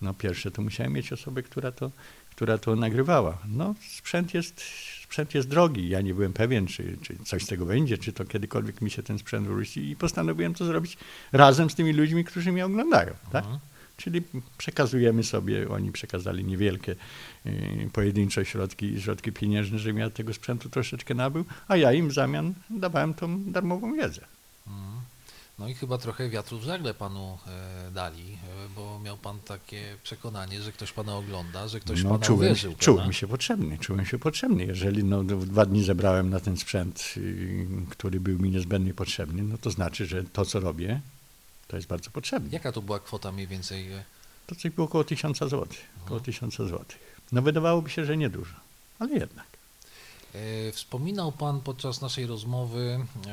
no 0.02 0.14
pierwsze 0.14 0.50
to 0.50 0.62
musiałem 0.62 0.92
mieć 0.92 1.12
osobę, 1.12 1.42
która 1.42 1.72
to, 1.72 1.90
która 2.30 2.58
to 2.58 2.76
nagrywała. 2.76 3.38
No 3.48 3.74
sprzęt 3.96 4.34
jest, 4.34 4.62
sprzęt 5.02 5.34
jest 5.34 5.48
drogi. 5.48 5.88
Ja 5.88 6.00
nie 6.00 6.14
byłem 6.14 6.32
pewien, 6.32 6.66
czy, 6.66 6.98
czy 7.02 7.16
coś 7.24 7.44
z 7.44 7.46
tego 7.46 7.66
będzie, 7.66 7.98
czy 7.98 8.12
to 8.12 8.24
kiedykolwiek 8.24 8.80
mi 8.80 8.90
się 8.90 9.02
ten 9.02 9.18
sprzęt 9.18 9.46
wróci 9.46 9.90
i 9.90 9.96
postanowiłem 9.96 10.54
to 10.54 10.64
zrobić 10.64 10.98
razem 11.32 11.70
z 11.70 11.74
tymi 11.74 11.92
ludźmi, 11.92 12.24
którzy 12.24 12.52
mnie 12.52 12.66
oglądają, 12.66 13.14
tak? 13.32 13.44
Mhm. 13.44 13.60
Czyli 13.96 14.22
przekazujemy 14.58 15.24
sobie, 15.24 15.68
oni 15.68 15.92
przekazali 15.92 16.44
niewielkie 16.44 16.96
y, 17.46 17.90
pojedyncze 17.92 18.44
środki, 18.44 19.00
środki 19.00 19.32
pieniężne, 19.32 19.78
żebym 19.78 19.98
ja 19.98 20.10
tego 20.10 20.34
sprzętu 20.34 20.68
troszeczkę 20.70 21.14
nabył, 21.14 21.44
a 21.68 21.76
ja 21.76 21.92
im 21.92 22.08
w 22.08 22.12
zamian 22.12 22.54
dawałem 22.70 23.14
tą 23.14 23.44
darmową 23.44 23.94
wiedzę. 23.94 24.20
Mhm. 24.66 25.00
No 25.58 25.68
i 25.68 25.74
chyba 25.74 25.98
trochę 25.98 26.28
wiatru 26.28 26.58
w 26.58 26.62
żagle 26.64 26.94
panu 26.94 27.38
e, 27.46 27.90
dali, 27.90 28.32
e, 28.32 28.68
bo 28.76 28.98
miał 28.98 29.16
pan 29.16 29.40
takie 29.40 29.96
przekonanie, 30.02 30.62
że 30.62 30.72
ktoś 30.72 30.92
pana 30.92 31.16
ogląda, 31.16 31.68
że 31.68 31.80
ktoś 31.80 32.02
no, 32.02 32.10
pana 32.10 32.24
czułem, 32.24 32.40
uwierzył. 32.40 32.74
czułem 32.78 33.12
się 33.12 33.28
potrzebny, 33.28 33.78
czułem 33.78 34.06
się 34.06 34.18
potrzebny. 34.18 34.64
Jeżeli 34.64 35.04
no, 35.04 35.22
w 35.22 35.46
dwa 35.46 35.66
dni 35.66 35.84
zebrałem 35.84 36.30
na 36.30 36.40
ten 36.40 36.56
sprzęt, 36.56 37.14
y, 37.16 37.66
który 37.90 38.20
był 38.20 38.38
mi 38.38 38.50
niezbędnie 38.50 38.94
potrzebny, 38.94 39.42
no 39.42 39.58
to 39.58 39.70
znaczy, 39.70 40.06
że 40.06 40.24
to, 40.24 40.44
co 40.44 40.60
robię, 40.60 41.00
to 41.68 41.76
jest 41.76 41.88
bardzo 41.88 42.10
potrzebne. 42.10 42.48
Jaka 42.52 42.72
to 42.72 42.82
była 42.82 42.98
kwota 42.98 43.32
mniej 43.32 43.46
więcej? 43.46 43.92
e, 43.92 44.04
To 44.46 44.54
coś 44.54 44.70
było 44.72 44.84
około 44.86 45.04
1000 45.04 45.38
zł. 45.38 45.66
Około 46.04 46.20
1000 46.20 46.54
zł. 46.56 46.84
No 47.32 47.42
wydawałoby 47.42 47.90
się, 47.90 48.04
że 48.04 48.16
niedużo, 48.16 48.54
ale 48.98 49.12
jednak. 49.12 49.46
E, 50.34 50.72
Wspominał 50.72 51.32
Pan 51.32 51.60
podczas 51.60 52.00
naszej 52.00 52.26
rozmowy 52.26 52.98
e, 53.26 53.30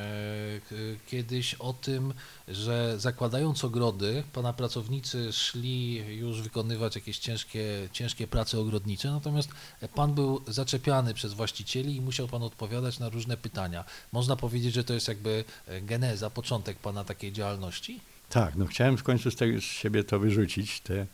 kiedyś 1.07 1.53
o 1.53 1.73
tym, 1.73 2.13
że 2.47 2.99
zakładając 2.99 3.63
ogrody, 3.63 4.23
Pana 4.33 4.53
pracownicy 4.53 5.33
szli 5.33 5.95
już 5.95 6.41
wykonywać 6.41 6.95
jakieś 6.95 7.19
ciężkie, 7.19 7.65
ciężkie 7.91 8.27
prace 8.27 8.59
ogrodnicze, 8.59 9.11
natomiast 9.11 9.49
Pan 9.95 10.13
był 10.13 10.41
zaczepiany 10.47 11.13
przez 11.13 11.33
właścicieli 11.33 11.95
i 11.95 12.01
musiał 12.01 12.27
Pan 12.27 12.43
odpowiadać 12.43 12.99
na 12.99 13.09
różne 13.09 13.37
pytania. 13.37 13.85
Można 14.11 14.35
powiedzieć, 14.35 14.73
że 14.73 14.83
to 14.83 14.93
jest 14.93 15.07
jakby 15.07 15.43
geneza, 15.81 16.29
początek 16.29 16.77
Pana 16.79 17.03
takiej 17.03 17.31
działalności? 17.31 17.99
Tak, 18.29 18.55
no 18.55 18.65
chciałem 18.65 18.97
w 18.97 19.03
końcu 19.03 19.31
z, 19.31 19.35
tego, 19.35 19.59
z 19.59 19.63
siebie 19.63 20.03
to 20.03 20.19
wyrzucić. 20.19 20.81
Te 20.81 21.07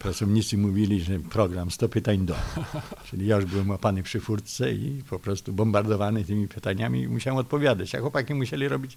pracownicy 0.00 0.58
mówili, 0.58 1.00
że 1.00 1.20
program 1.20 1.70
100 1.70 1.88
pytań 1.88 2.26
do. 2.26 2.34
Czyli 3.10 3.26
ja 3.26 3.36
już 3.36 3.44
byłem 3.44 3.70
łapany 3.70 4.02
przy 4.02 4.20
furtce 4.20 4.72
i 4.72 5.02
po 5.10 5.18
prostu 5.18 5.52
bombardowany 5.52 6.24
tymi 6.24 6.48
pytaniami 6.48 7.02
i 7.02 7.08
musiałem 7.08 7.38
odpowiadać. 7.38 7.94
A 7.94 8.00
chłopaki 8.00 8.34
musieli 8.34 8.68
robić 8.68 8.96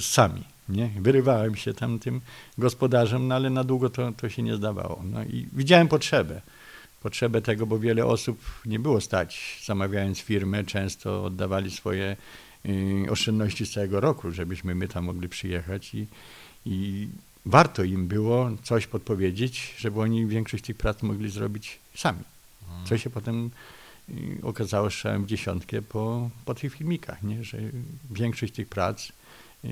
sami. 0.00 0.44
Nie? 0.68 0.90
Wyrywałem 1.00 1.56
się 1.56 1.74
tam 1.74 1.98
tym 1.98 2.20
gospodarzem, 2.58 3.28
no 3.28 3.34
ale 3.34 3.50
na 3.50 3.64
długo 3.64 3.90
to, 3.90 4.12
to 4.12 4.28
się 4.28 4.42
nie 4.42 4.56
zdawało. 4.56 5.02
No 5.04 5.24
i 5.24 5.46
widziałem 5.52 5.88
potrzebę. 5.88 6.40
Potrzebę 7.02 7.42
tego, 7.42 7.66
bo 7.66 7.78
wiele 7.78 8.06
osób 8.06 8.40
nie 8.66 8.78
było 8.78 9.00
stać, 9.00 9.60
zamawiając 9.66 10.18
firmę, 10.18 10.64
często 10.64 11.24
oddawali 11.24 11.70
swoje 11.70 12.16
y, 12.66 13.10
oszczędności 13.10 13.66
z 13.66 13.72
całego 13.72 14.00
roku, 14.00 14.30
żebyśmy 14.30 14.74
my 14.74 14.88
tam 14.88 15.04
mogli 15.04 15.28
przyjechać 15.28 15.94
i, 15.94 16.06
i 16.66 17.08
warto 17.46 17.84
im 17.84 18.06
było 18.06 18.50
coś 18.62 18.86
podpowiedzieć, 18.86 19.74
żeby 19.78 20.00
oni 20.00 20.26
większość 20.26 20.64
tych 20.64 20.76
prac 20.76 21.02
mogli 21.02 21.30
zrobić 21.30 21.78
sami. 21.94 22.24
Co 22.84 22.98
się 22.98 23.10
potem 23.10 23.50
y, 24.08 24.38
okazało 24.42 24.90
strzałem 24.90 25.24
w 25.24 25.26
dziesiątkę 25.26 25.82
po, 25.82 26.30
po 26.44 26.54
tych 26.54 26.74
filmikach, 26.74 27.22
nie? 27.22 27.44
że 27.44 27.58
większość 28.10 28.52
tych 28.52 28.68
prac 28.68 29.08
y, 29.64 29.70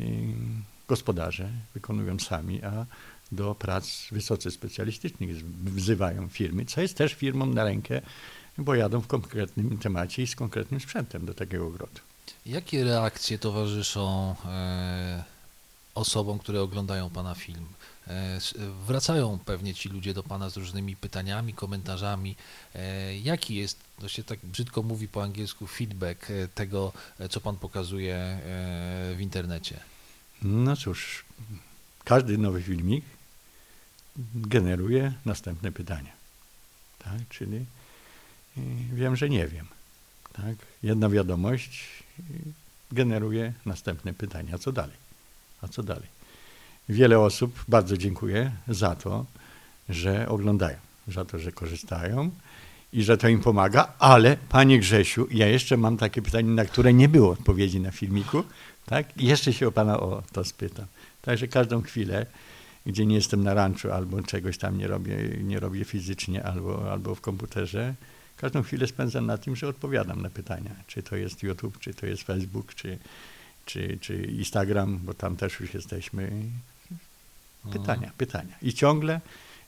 gospodarze 0.89 1.51
wykonują 1.75 2.19
sami, 2.19 2.63
a 2.63 2.87
do 3.33 3.55
prac 3.55 4.09
wysoce 4.13 4.51
specjalistycznych 4.51 5.45
wzywają 5.65 6.29
firmy, 6.29 6.65
co 6.65 6.81
jest 6.81 6.97
też 6.97 7.15
firmom 7.15 7.55
na 7.55 7.65
rękę, 7.65 8.01
bo 8.59 8.75
jadą 8.75 9.01
w 9.01 9.07
konkretnym 9.07 9.79
temacie 9.79 10.23
i 10.23 10.27
z 10.27 10.37
konkretnym 10.37 10.81
sprzętem 10.81 11.27
do 11.27 11.35
takiego 11.35 11.67
ogrodu. 11.67 12.01
Jakie 12.47 12.85
reakcje 12.85 13.39
towarzyszą 13.39 14.35
e, 14.45 15.25
osobom, 15.95 16.39
które 16.39 16.63
oglądają 16.63 17.11
Pana 17.11 17.35
film? 17.35 17.67
E, 18.09 18.39
wracają 18.87 19.39
pewnie 19.39 19.75
ci 19.75 19.89
ludzie 19.89 20.15
do 20.15 20.23
Pana 20.23 20.51
z 20.51 20.57
różnymi 20.57 20.97
pytaniami, 20.97 21.55
komentarzami. 21.55 22.37
E, 22.75 23.19
jaki 23.19 23.55
jest, 23.55 23.79
to 24.01 24.09
się 24.09 24.25
tak 24.25 24.39
brzydko 24.43 24.83
mówi 24.83 25.09
po 25.09 25.23
angielsku, 25.23 25.67
feedback 25.67 26.31
e, 26.31 26.49
tego, 26.49 26.93
co 27.31 27.41
Pan 27.41 27.57
pokazuje 27.57 28.39
w 29.17 29.19
internecie? 29.21 29.81
No 30.43 30.77
cóż, 30.77 31.25
każdy 32.05 32.39
nowy 32.39 32.63
filmik 32.63 33.05
generuje 34.35 35.13
następne 35.25 35.73
pytania. 35.73 36.13
Tak? 36.99 37.29
Czyli 37.29 37.67
wiem, 38.93 39.17
że 39.17 39.29
nie 39.29 39.49
wiem. 39.49 39.67
Tak? 40.33 40.55
Jedna 40.83 41.09
wiadomość 41.09 42.03
generuje 42.93 43.53
następne 43.67 44.15
pytania. 44.15 44.59
Co 44.59 44.73
dalej? 44.73 44.97
A 45.63 45.69
co 45.69 45.83
dalej? 45.83 46.09
Wiele 46.89 47.19
osób 47.21 47.65
bardzo 47.69 47.97
dziękuję 47.97 48.53
za 48.69 48.95
to, 48.95 49.27
że 49.89 50.29
oglądają, 50.29 50.77
za 51.09 51.25
to, 51.25 51.39
że 51.39 51.53
korzystają 51.53 52.31
i 52.93 53.03
że 53.03 53.19
to 53.19 53.29
im 53.29 53.41
pomaga, 53.41 53.93
ale 53.99 54.37
panie 54.49 54.79
Grzesiu, 54.79 55.27
ja 55.31 55.47
jeszcze 55.47 55.77
mam 55.77 55.97
takie 55.97 56.23
pytanie, 56.23 56.51
na 56.51 56.65
które 56.65 56.93
nie 56.93 57.09
było 57.09 57.31
odpowiedzi 57.31 57.81
na 57.81 57.91
filmiku, 57.91 58.45
tak? 58.87 59.07
Jeszcze 59.17 59.53
się 59.53 59.69
o 59.69 59.73
pana 59.73 60.01
o 60.01 60.23
to 60.33 60.45
spytam. 60.45 60.87
Także 61.23 61.49
każdą 61.49 61.83
chwilę, 61.83 62.27
gdzie 62.87 63.07
nie 63.07 63.15
jestem 63.15 63.43
na 63.45 63.55
ranczu 63.55 63.93
albo 63.93 64.23
czegoś 64.23 64.59
tam 64.59 64.79
nie 64.79 64.87
robię, 64.87 65.17
nie 65.43 65.61
robię 65.61 65.85
fizycznie 65.85 66.43
albo, 66.43 66.93
albo 66.93 67.15
w 67.15 67.21
komputerze, 67.21 67.95
każdą 68.37 68.63
chwilę 68.63 68.87
spędzam 68.87 69.27
na 69.27 69.39
tym, 69.39 69.57
że 69.57 69.69
odpowiadam 69.69 70.23
na 70.23 70.31
pytania. 70.31 70.71
Czy 70.87 71.03
to 71.03 71.17
jest 71.17 71.43
YouTube, 71.43 71.79
czy 71.79 71.95
to 71.95 72.07
jest 72.07 72.23
Facebook, 72.23 72.75
czy, 72.75 72.99
czy, 73.67 73.99
czy 74.01 74.17
Instagram, 74.25 74.99
bo 74.99 75.15
tam 75.15 75.37
też 75.37 75.61
już 75.61 75.75
jesteśmy. 75.75 76.33
Pytania, 77.73 78.11
pytania. 78.19 78.55
I 78.63 78.75
ciągle 78.75 79.21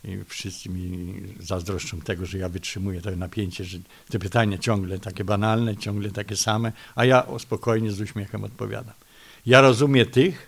i 0.04 0.18
wszyscy 0.28 0.68
mi 0.68 1.14
zazdroszczą 1.40 2.00
tego, 2.00 2.26
że 2.26 2.38
ja 2.38 2.48
wytrzymuję 2.48 3.00
to 3.00 3.10
napięcie, 3.16 3.64
że 3.64 3.78
te 4.08 4.18
pytania 4.18 4.58
ciągle 4.58 4.98
takie 4.98 5.24
banalne, 5.24 5.76
ciągle 5.76 6.10
takie 6.10 6.36
same, 6.36 6.72
a 6.94 7.04
ja 7.04 7.26
o, 7.26 7.38
spokojnie 7.38 7.92
z 7.92 8.00
uśmiechem 8.00 8.44
odpowiadam. 8.44 8.94
Ja 9.46 9.60
rozumiem 9.60 10.06
tych, 10.06 10.46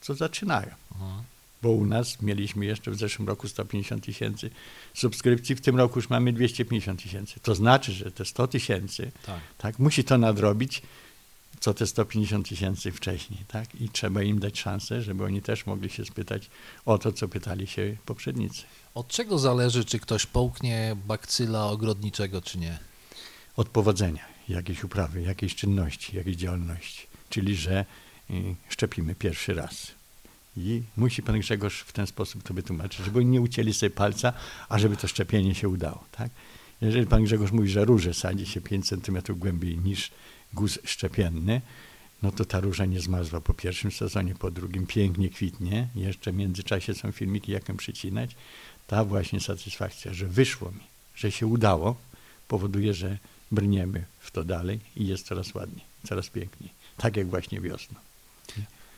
co 0.00 0.14
zaczynają, 0.14 0.70
Mhm. 0.94 1.22
bo 1.62 1.70
u 1.70 1.84
nas 1.86 2.22
mieliśmy 2.22 2.64
jeszcze 2.66 2.90
w 2.90 2.96
zeszłym 2.96 3.28
roku 3.28 3.48
150 3.48 4.04
tysięcy 4.04 4.50
subskrypcji, 4.94 5.54
w 5.54 5.60
tym 5.60 5.76
roku 5.76 5.98
już 5.98 6.10
mamy 6.10 6.32
250 6.32 7.02
tysięcy. 7.02 7.40
To 7.42 7.54
znaczy, 7.54 7.92
że 7.92 8.10
te 8.12 8.24
100 8.24 8.46
tysięcy 8.48 9.12
Tak. 9.26 9.40
tak, 9.58 9.78
musi 9.78 10.04
to 10.04 10.18
nadrobić, 10.18 10.82
co 11.60 11.74
te 11.74 11.86
150 11.86 12.48
tysięcy 12.48 12.92
wcześniej, 12.92 13.44
tak? 13.48 13.74
I 13.80 13.88
trzeba 13.88 14.22
im 14.22 14.38
dać 14.38 14.60
szansę, 14.60 15.02
żeby 15.02 15.24
oni 15.24 15.42
też 15.42 15.66
mogli 15.66 15.90
się 15.90 16.04
spytać 16.04 16.50
o 16.84 16.98
to, 16.98 17.12
co 17.12 17.28
pytali 17.28 17.66
się 17.66 17.96
poprzednicy. 18.06 18.62
Od 18.94 19.08
czego 19.08 19.38
zależy, 19.38 19.84
czy 19.84 19.98
ktoś 19.98 20.26
połknie 20.26 20.96
bakcyla 21.06 21.66
ogrodniczego, 21.66 22.42
czy 22.42 22.58
nie? 22.58 22.78
Od 23.56 23.68
powodzenia 23.68 24.24
jakiejś 24.48 24.84
uprawy, 24.84 25.22
jakiejś 25.22 25.54
czynności, 25.54 26.16
jakiejś 26.16 26.36
działalności. 26.36 27.06
Czyli, 27.30 27.56
że 27.56 27.84
y, 28.30 28.34
szczepimy 28.68 29.14
pierwszy 29.14 29.54
raz. 29.54 29.86
I 30.56 30.82
musi 30.96 31.22
pan 31.22 31.40
Grzegorz 31.40 31.80
w 31.80 31.92
ten 31.92 32.06
sposób 32.06 32.42
to 32.42 32.54
wytłumaczyć, 32.54 33.04
żeby 33.04 33.18
oni 33.18 33.28
nie 33.28 33.40
ucięli 33.40 33.74
sobie 33.74 33.90
palca, 33.90 34.32
a 34.68 34.78
żeby 34.78 34.96
to 34.96 35.08
szczepienie 35.08 35.54
się 35.54 35.68
udało, 35.68 36.04
tak? 36.12 36.30
Jeżeli 36.80 37.06
pan 37.06 37.24
Grzegorz 37.24 37.52
mówi, 37.52 37.68
że 37.68 37.84
róże 37.84 38.14
sadzi 38.14 38.46
się 38.46 38.60
5 38.60 38.88
cm 38.88 39.18
głębiej 39.36 39.78
niż 39.78 40.10
guz 40.54 40.78
szczepienny, 40.84 41.60
no 42.22 42.32
to 42.32 42.44
ta 42.44 42.60
róża 42.60 42.84
nie 42.84 43.00
zmarzła 43.00 43.40
po 43.40 43.54
pierwszym 43.54 43.92
sezonie, 43.92 44.34
po 44.34 44.50
drugim 44.50 44.86
pięknie 44.86 45.30
kwitnie. 45.30 45.88
Jeszcze 45.94 46.32
w 46.32 46.36
międzyczasie 46.36 46.94
są 46.94 47.12
filmiki, 47.12 47.52
jak 47.52 47.68
ją 47.68 47.76
przycinać. 47.76 48.36
Ta 48.86 49.04
właśnie 49.04 49.40
satysfakcja, 49.40 50.14
że 50.14 50.26
wyszło 50.26 50.70
mi, 50.70 50.84
że 51.14 51.32
się 51.32 51.46
udało, 51.46 51.96
powoduje, 52.48 52.94
że 52.94 53.18
brniemy 53.50 54.04
w 54.20 54.30
to 54.30 54.44
dalej 54.44 54.80
i 54.96 55.06
jest 55.06 55.26
coraz 55.26 55.54
ładniej, 55.54 55.84
coraz 56.04 56.28
piękniej. 56.28 56.70
Tak 56.96 57.16
jak 57.16 57.26
właśnie 57.26 57.60
wiosną. 57.60 57.98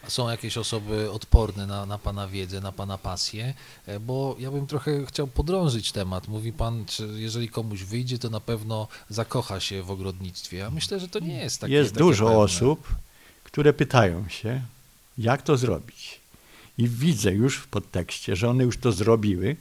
Są 0.09 0.31
jakieś 0.31 0.59
osoby 0.59 1.11
odporne 1.11 1.67
na, 1.67 1.87
na 1.87 1.99
Pana 1.99 2.29
wiedzę, 2.29 2.61
na 2.61 2.73
Pana 2.73 2.99
pasję? 2.99 3.55
E, 3.87 4.01
Bo 4.01 4.37
ja 4.39 4.51
bym 4.51 4.67
trochę 4.67 5.07
chciał 5.07 5.27
podrążyć 5.27 5.93
temat. 5.93 6.29
Mówi 6.29 6.53
Pan, 6.53 6.85
że 6.91 7.07
jeżeli 7.07 7.49
komuś 7.49 7.83
wyjdzie, 7.83 8.19
to 8.19 8.31
na 8.31 8.41
pewno 8.41 8.89
zakocha 9.11 9.61
się 9.61 9.83
w 9.83 9.91
ogrodnictwie. 9.91 10.57
Ja 10.57 10.71
myślę, 10.71 11.01
że 11.01 11.09
to 11.09 11.19
nie 11.19 11.37
jest 11.37 11.61
takie 11.61 11.75
jest 11.75 11.91
takie 11.93 12.05
dużo 12.05 12.25
pewne. 12.25 12.41
osób, 12.41 12.89
które 13.45 13.73
pytają 13.73 14.29
się, 14.29 14.63
jak 15.19 15.43
to 15.43 15.57
zrobić. 15.57 16.21
I 16.79 16.89
widzę 16.89 17.33
już 17.33 17.57
w 17.57 17.67
podtekście, 17.67 18.37
że 18.37 18.49
one 18.51 18.65
już 18.65 18.79
to 18.79 18.93
zrobiły 18.93 19.57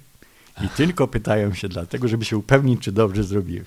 i 0.66 0.70
tylko 0.70 1.08
pytają 1.08 1.54
się 1.54 1.70
dlatego, 1.70 2.08
żeby 2.08 2.26
się 2.26 2.38
upewnić, 2.38 2.82
czy 2.82 2.92
dobrze 2.92 3.24
zrobiły. 3.24 3.66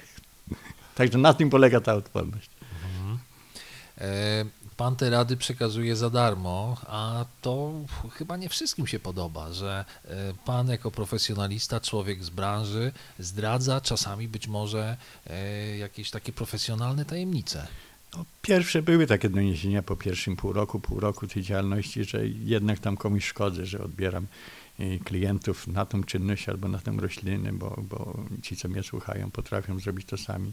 Także 0.95 1.18
na 1.18 1.35
tym 1.35 1.50
polega 1.50 1.80
ta 1.80 1.95
odporność. 1.95 2.50
E, 4.76 4.78
Pan 4.78 4.97
te 4.97 5.11
rady 5.11 5.37
przekazuje 5.37 5.97
za 5.97 6.11
darmo, 6.11 6.76
a 6.87 7.25
to 7.42 7.73
chyba 8.12 8.37
nie 8.37 8.49
wszystkim 8.49 8.87
się 8.87 8.99
podoba, 8.99 9.52
że 9.52 9.85
e, 10.04 10.35
Pan 10.45 10.68
jako 10.68 10.90
profesjonalista, 10.90 11.80
człowiek 11.80 12.25
z 12.25 12.30
branży 12.30 12.92
zdradza 13.18 13.80
czasami 13.80 14.28
być 14.28 14.49
może 14.49 14.97
e, 15.26 15.76
jakieś 15.78 16.11
takie 16.11 16.33
profesjonalne 16.33 17.04
tajemnice. 17.04 17.66
No, 18.16 18.25
pierwsze 18.42 18.83
były 18.83 19.06
takie 19.06 19.28
doniesienia 19.28 19.83
po 19.83 19.97
pierwszym 19.97 20.37
pół 20.37 20.52
roku, 20.52 20.80
pół 20.80 21.00
roku 21.00 21.26
tej 21.26 21.42
działalności, 21.42 22.04
że 22.04 22.26
jednak 22.28 22.78
tam 22.78 22.97
komuś 22.97 23.25
szkodzę, 23.25 23.66
że 23.66 23.85
odbieram 23.85 24.26
y, 24.80 24.99
klientów 25.04 25.66
na 25.66 25.87
tą 25.87 26.04
czynność 26.04 26.49
albo 26.49 26.68
na 26.68 26.78
tę 26.78 26.92
roślinę, 26.99 27.52
bo, 27.52 27.76
bo 27.88 28.25
ci, 28.42 28.56
co 28.56 28.68
mnie 28.68 28.83
słuchają, 28.83 29.30
potrafią 29.30 29.78
zrobić 29.78 30.06
to 30.06 30.16
sami. 30.16 30.52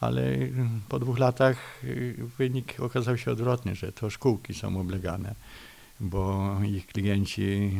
Ale 0.00 0.22
y, 0.22 0.52
po 0.88 0.98
dwóch 0.98 1.18
latach 1.18 1.84
y, 1.84 2.16
wynik 2.38 2.80
okazał 2.80 3.18
się 3.18 3.30
odwrotny, 3.30 3.74
że 3.74 3.92
to 3.92 4.10
szkółki 4.10 4.54
są 4.54 4.80
oblegane, 4.80 5.34
bo 6.00 6.56
ich 6.64 6.86
klienci, 6.86 7.72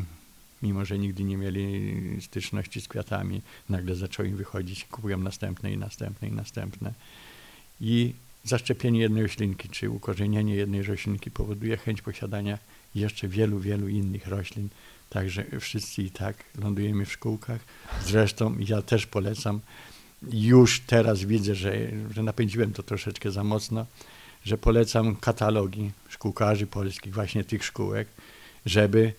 mimo 0.62 0.84
że 0.84 0.98
nigdy 0.98 1.24
nie 1.24 1.36
mieli 1.36 1.96
styczności 2.20 2.80
z 2.80 2.88
kwiatami, 2.88 3.42
nagle 3.68 3.94
zaczęły 3.94 4.28
im 4.28 4.36
wychodzić, 4.36 4.84
kupują 4.84 5.18
następne 5.18 5.72
i 5.72 5.76
następne 5.76 6.28
i 6.28 6.32
następne. 6.32 6.92
I 7.80 8.12
zaszczepienie 8.44 9.00
jednej 9.00 9.22
roślinki, 9.22 9.68
czy 9.68 9.90
ukorzenienie 9.90 10.54
jednej 10.54 10.82
roślinki 10.82 11.30
powoduje 11.30 11.76
chęć 11.76 12.02
posiadania 12.02 12.58
jeszcze 12.94 13.28
wielu, 13.28 13.60
wielu 13.60 13.88
innych 13.88 14.26
roślin. 14.26 14.68
Także 15.10 15.44
wszyscy 15.60 16.02
i 16.02 16.10
tak 16.10 16.44
lądujemy 16.58 17.06
w 17.06 17.12
szkółkach. 17.12 17.60
Zresztą 18.04 18.58
ja 18.58 18.82
też 18.82 19.06
polecam. 19.06 19.60
Już 20.22 20.80
teraz 20.80 21.24
widzę, 21.24 21.54
że, 21.54 21.72
że 22.14 22.22
napędziłem 22.22 22.72
to 22.72 22.82
troszeczkę 22.82 23.30
za 23.30 23.44
mocno, 23.44 23.86
że 24.44 24.58
polecam 24.58 25.16
katalogi 25.16 25.90
szkółkarzy 26.08 26.66
polskich, 26.66 27.14
właśnie 27.14 27.44
tych 27.44 27.64
szkółek, 27.64 28.08
żeby 28.66 29.12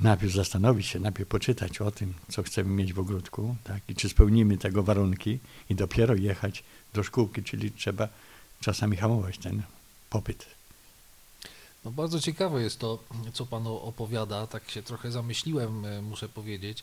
najpierw 0.00 0.32
zastanowić 0.32 0.86
się, 0.86 1.00
najpierw 1.00 1.28
poczytać 1.28 1.80
o 1.80 1.90
tym, 1.90 2.14
co 2.28 2.42
chcemy 2.42 2.70
mieć 2.70 2.92
w 2.92 2.98
ogródku, 2.98 3.56
tak, 3.64 3.82
i 3.88 3.94
czy 3.94 4.08
spełnimy 4.08 4.58
tego 4.58 4.82
warunki 4.82 5.38
i 5.70 5.74
dopiero 5.74 6.14
jechać 6.14 6.64
do 6.94 7.02
szkółki, 7.02 7.42
czyli 7.42 7.72
trzeba 7.72 8.08
czasami 8.60 8.96
hamować 8.96 9.38
ten 9.38 9.62
popyt. 10.10 10.46
No 11.84 11.90
bardzo 11.90 12.20
ciekawe 12.20 12.62
jest 12.62 12.78
to, 12.78 12.98
co 13.32 13.46
Pan 13.46 13.66
opowiada. 13.66 14.46
Tak 14.46 14.70
się 14.70 14.82
trochę 14.82 15.10
zamyśliłem, 15.10 15.84
e, 15.84 16.02
muszę 16.02 16.28
powiedzieć. 16.28 16.82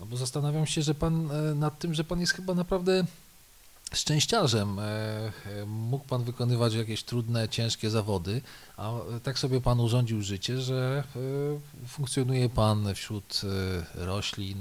No 0.00 0.06
bo 0.06 0.16
zastanawiam 0.16 0.66
się, 0.66 0.82
że 0.82 0.94
Pan 0.94 1.30
e, 1.30 1.54
nad 1.54 1.78
tym, 1.78 1.94
że 1.94 2.04
Pan 2.04 2.20
jest 2.20 2.32
chyba 2.32 2.54
naprawdę 2.54 3.04
szczęściarzem. 3.92 4.78
E, 4.78 5.32
mógł 5.66 6.04
Pan 6.04 6.24
wykonywać 6.24 6.74
jakieś 6.74 7.02
trudne, 7.02 7.48
ciężkie 7.48 7.90
zawody, 7.90 8.40
a 8.76 8.92
tak 9.22 9.38
sobie 9.38 9.60
Pan 9.60 9.80
urządził 9.80 10.22
życie, 10.22 10.60
że 10.60 11.04
funkcjonuje 11.86 12.48
Pan 12.48 12.94
wśród 12.94 13.40
roślin, 13.94 14.58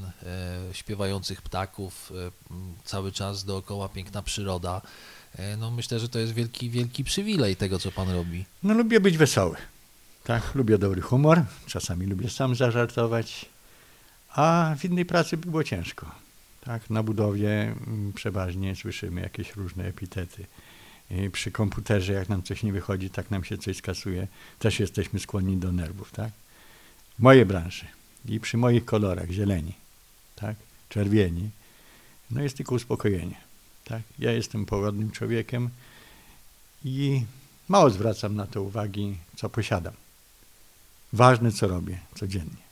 śpiewających 0.71 1.41
ptaków, 1.41 2.13
cały 2.85 3.11
czas 3.11 3.45
dookoła 3.45 3.89
piękna 3.89 4.21
przyroda. 4.21 4.81
E, 5.35 5.57
no 5.57 5.71
myślę, 5.71 5.99
że 5.99 6.09
to 6.09 6.19
jest 6.19 6.33
wielki, 6.33 6.69
wielki 6.69 7.03
przywilej 7.03 7.55
tego, 7.55 7.79
co 7.79 7.91
pan 7.91 8.09
robi. 8.09 8.45
No 8.63 8.73
lubię 8.73 8.99
być 8.99 9.17
wesoły. 9.17 9.55
Tak, 10.23 10.55
lubię 10.55 10.77
dobry 10.77 11.01
humor, 11.01 11.43
czasami 11.67 12.05
lubię 12.05 12.29
sam 12.29 12.55
zażartować, 12.55 13.45
a 14.29 14.75
w 14.79 14.85
innej 14.85 15.05
pracy 15.05 15.37
by 15.37 15.49
było 15.49 15.63
ciężko. 15.63 16.11
Tak, 16.61 16.89
na 16.89 17.03
budowie 17.03 17.61
mm, 17.61 18.13
przeważnie 18.13 18.75
słyszymy 18.75 19.21
jakieś 19.21 19.55
różne 19.55 19.85
epitety. 19.85 20.45
Przy 21.31 21.51
komputerze, 21.51 22.13
jak 22.13 22.29
nam 22.29 22.43
coś 22.43 22.63
nie 22.63 22.73
wychodzi, 22.73 23.09
tak 23.09 23.31
nam 23.31 23.43
się 23.43 23.57
coś 23.57 23.77
skasuje, 23.77 24.27
też 24.59 24.79
jesteśmy 24.79 25.19
skłonni 25.19 25.57
do 25.57 25.71
nerwów, 25.71 26.11
tak? 26.11 26.31
W 27.19 27.21
mojej 27.21 27.45
branży 27.45 27.85
i 28.25 28.39
przy 28.39 28.57
moich 28.57 28.85
kolorach, 28.85 29.29
zieleni, 29.29 29.73
tak, 30.35 30.55
czerwieni, 30.89 31.49
no 32.31 32.41
jest 32.41 32.57
tylko 32.57 32.75
uspokojenie. 32.75 33.35
Tak? 33.85 34.01
Ja 34.19 34.31
jestem 34.31 34.65
pogodnym 34.65 35.11
człowiekiem 35.11 35.69
i 36.85 37.25
mało 37.67 37.89
zwracam 37.89 38.35
na 38.35 38.47
to 38.47 38.63
uwagi, 38.63 39.17
co 39.35 39.49
posiadam. 39.49 39.93
Ważne, 41.13 41.51
co 41.51 41.67
robię 41.67 41.99
codziennie. 42.15 42.68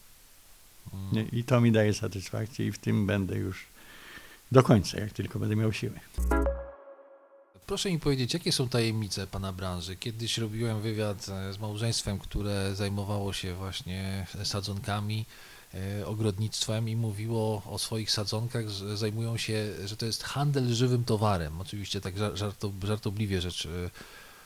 Mm. 0.93 1.31
I 1.31 1.43
to 1.43 1.61
mi 1.61 1.71
daje 1.71 1.93
satysfakcję 1.93 2.67
i 2.67 2.71
w 2.71 2.79
tym 2.79 3.05
będę 3.07 3.35
już 3.35 3.65
do 4.51 4.63
końca, 4.63 4.99
jak 4.99 5.13
tylko 5.13 5.39
będę 5.39 5.55
miał 5.55 5.73
siły. 5.73 5.99
Proszę 7.65 7.91
mi 7.91 7.99
powiedzieć, 7.99 8.33
jakie 8.33 8.51
są 8.51 8.69
tajemnice 8.69 9.27
Pana 9.27 9.53
branży? 9.53 9.95
Kiedyś 9.95 10.37
robiłem 10.37 10.81
wywiad 10.81 11.25
z 11.25 11.59
małżeństwem, 11.59 12.19
które 12.19 12.75
zajmowało 12.75 13.33
się 13.33 13.53
właśnie 13.53 14.27
sadzonkami. 14.43 15.25
E, 15.73 16.05
ogrodnictwem 16.05 16.89
i 16.89 16.95
mówiło 16.95 17.61
o 17.65 17.77
swoich 17.77 18.11
sadzonkach, 18.11 18.69
że 18.69 18.97
zajmują 18.97 19.37
się, 19.37 19.73
że 19.85 19.97
to 19.97 20.05
jest 20.05 20.23
handel 20.23 20.73
żywym 20.73 21.03
towarem. 21.03 21.61
Oczywiście 21.61 22.01
tak 22.01 22.13
żartobliwie 22.83 23.41
rzecz 23.41 23.65
e, 23.65 23.69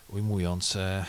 ujmując. 0.10 0.76
E, 0.76 1.06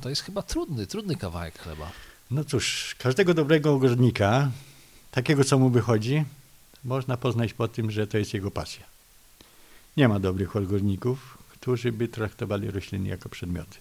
to 0.00 0.08
jest 0.08 0.22
chyba 0.22 0.42
trudny, 0.42 0.86
trudny 0.86 1.16
kawałek 1.16 1.58
chleba. 1.58 1.92
No 2.30 2.44
cóż, 2.44 2.94
każdego 2.98 3.34
dobrego 3.34 3.74
ogrodnika, 3.74 4.50
takiego 5.10 5.44
co 5.44 5.58
mu 5.58 5.70
wychodzi, 5.70 6.24
można 6.84 7.16
poznać 7.16 7.52
po 7.52 7.68
tym, 7.68 7.90
że 7.90 8.06
to 8.06 8.18
jest 8.18 8.34
jego 8.34 8.50
pasja. 8.50 8.86
Nie 9.96 10.08
ma 10.08 10.20
dobrych 10.20 10.56
ogrodników, 10.56 11.38
którzy 11.52 11.92
by 11.92 12.08
traktowali 12.08 12.70
rośliny 12.70 13.08
jako 13.08 13.28
przedmioty. 13.28 13.78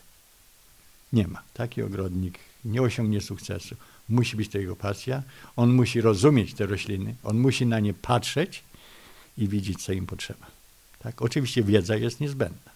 Nie 1.14 1.28
ma. 1.28 1.42
Taki 1.54 1.84
ogrodnik 1.84 2.40
nie 2.66 2.82
osiągnie 2.82 3.22
sukcesu 3.22 3.76
musi 4.10 4.38
być 4.38 4.50
to 4.50 4.58
jego 4.58 4.76
pasja, 4.76 5.24
on 5.56 5.74
musi 5.74 6.02
rozumieć 6.02 6.54
te 6.54 6.66
rośliny, 6.66 7.16
on 7.24 7.38
musi 7.38 7.66
na 7.66 7.80
nie 7.80 7.94
patrzeć 7.94 8.64
i 9.38 9.48
widzieć, 9.48 9.84
co 9.84 9.94
im 9.94 10.06
potrzeba. 10.06 10.46
Tak? 11.00 11.22
Oczywiście 11.22 11.64
wiedza 11.64 11.96
jest 11.96 12.20
niezbędna, 12.20 12.72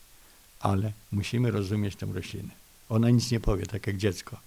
ale 0.59 0.91
musimy 1.11 1.51
rozumieć 1.51 1.95
tę 1.95 2.05
roślinę. 2.05 2.49
Ona 2.89 3.09
nic 3.09 3.31
nie 3.31 3.39
powie, 3.39 3.65
tak 3.65 3.87
jak 3.87 3.97
dziecko 3.97 4.39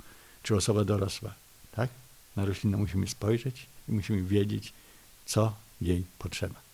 czy 0.42 0.57
osoba 0.57 0.85
dorosła. 0.85 1.35
Tak? 1.72 1.90
Na 2.37 2.44
roślinę 2.44 2.76
musimy 2.76 3.09
spojrzeć 3.09 3.66
i 3.88 3.92
musimy 3.92 4.22
wiedzieć, 4.22 4.72
co 5.26 5.55
jej 5.81 6.05
potrzeba. 6.18 6.70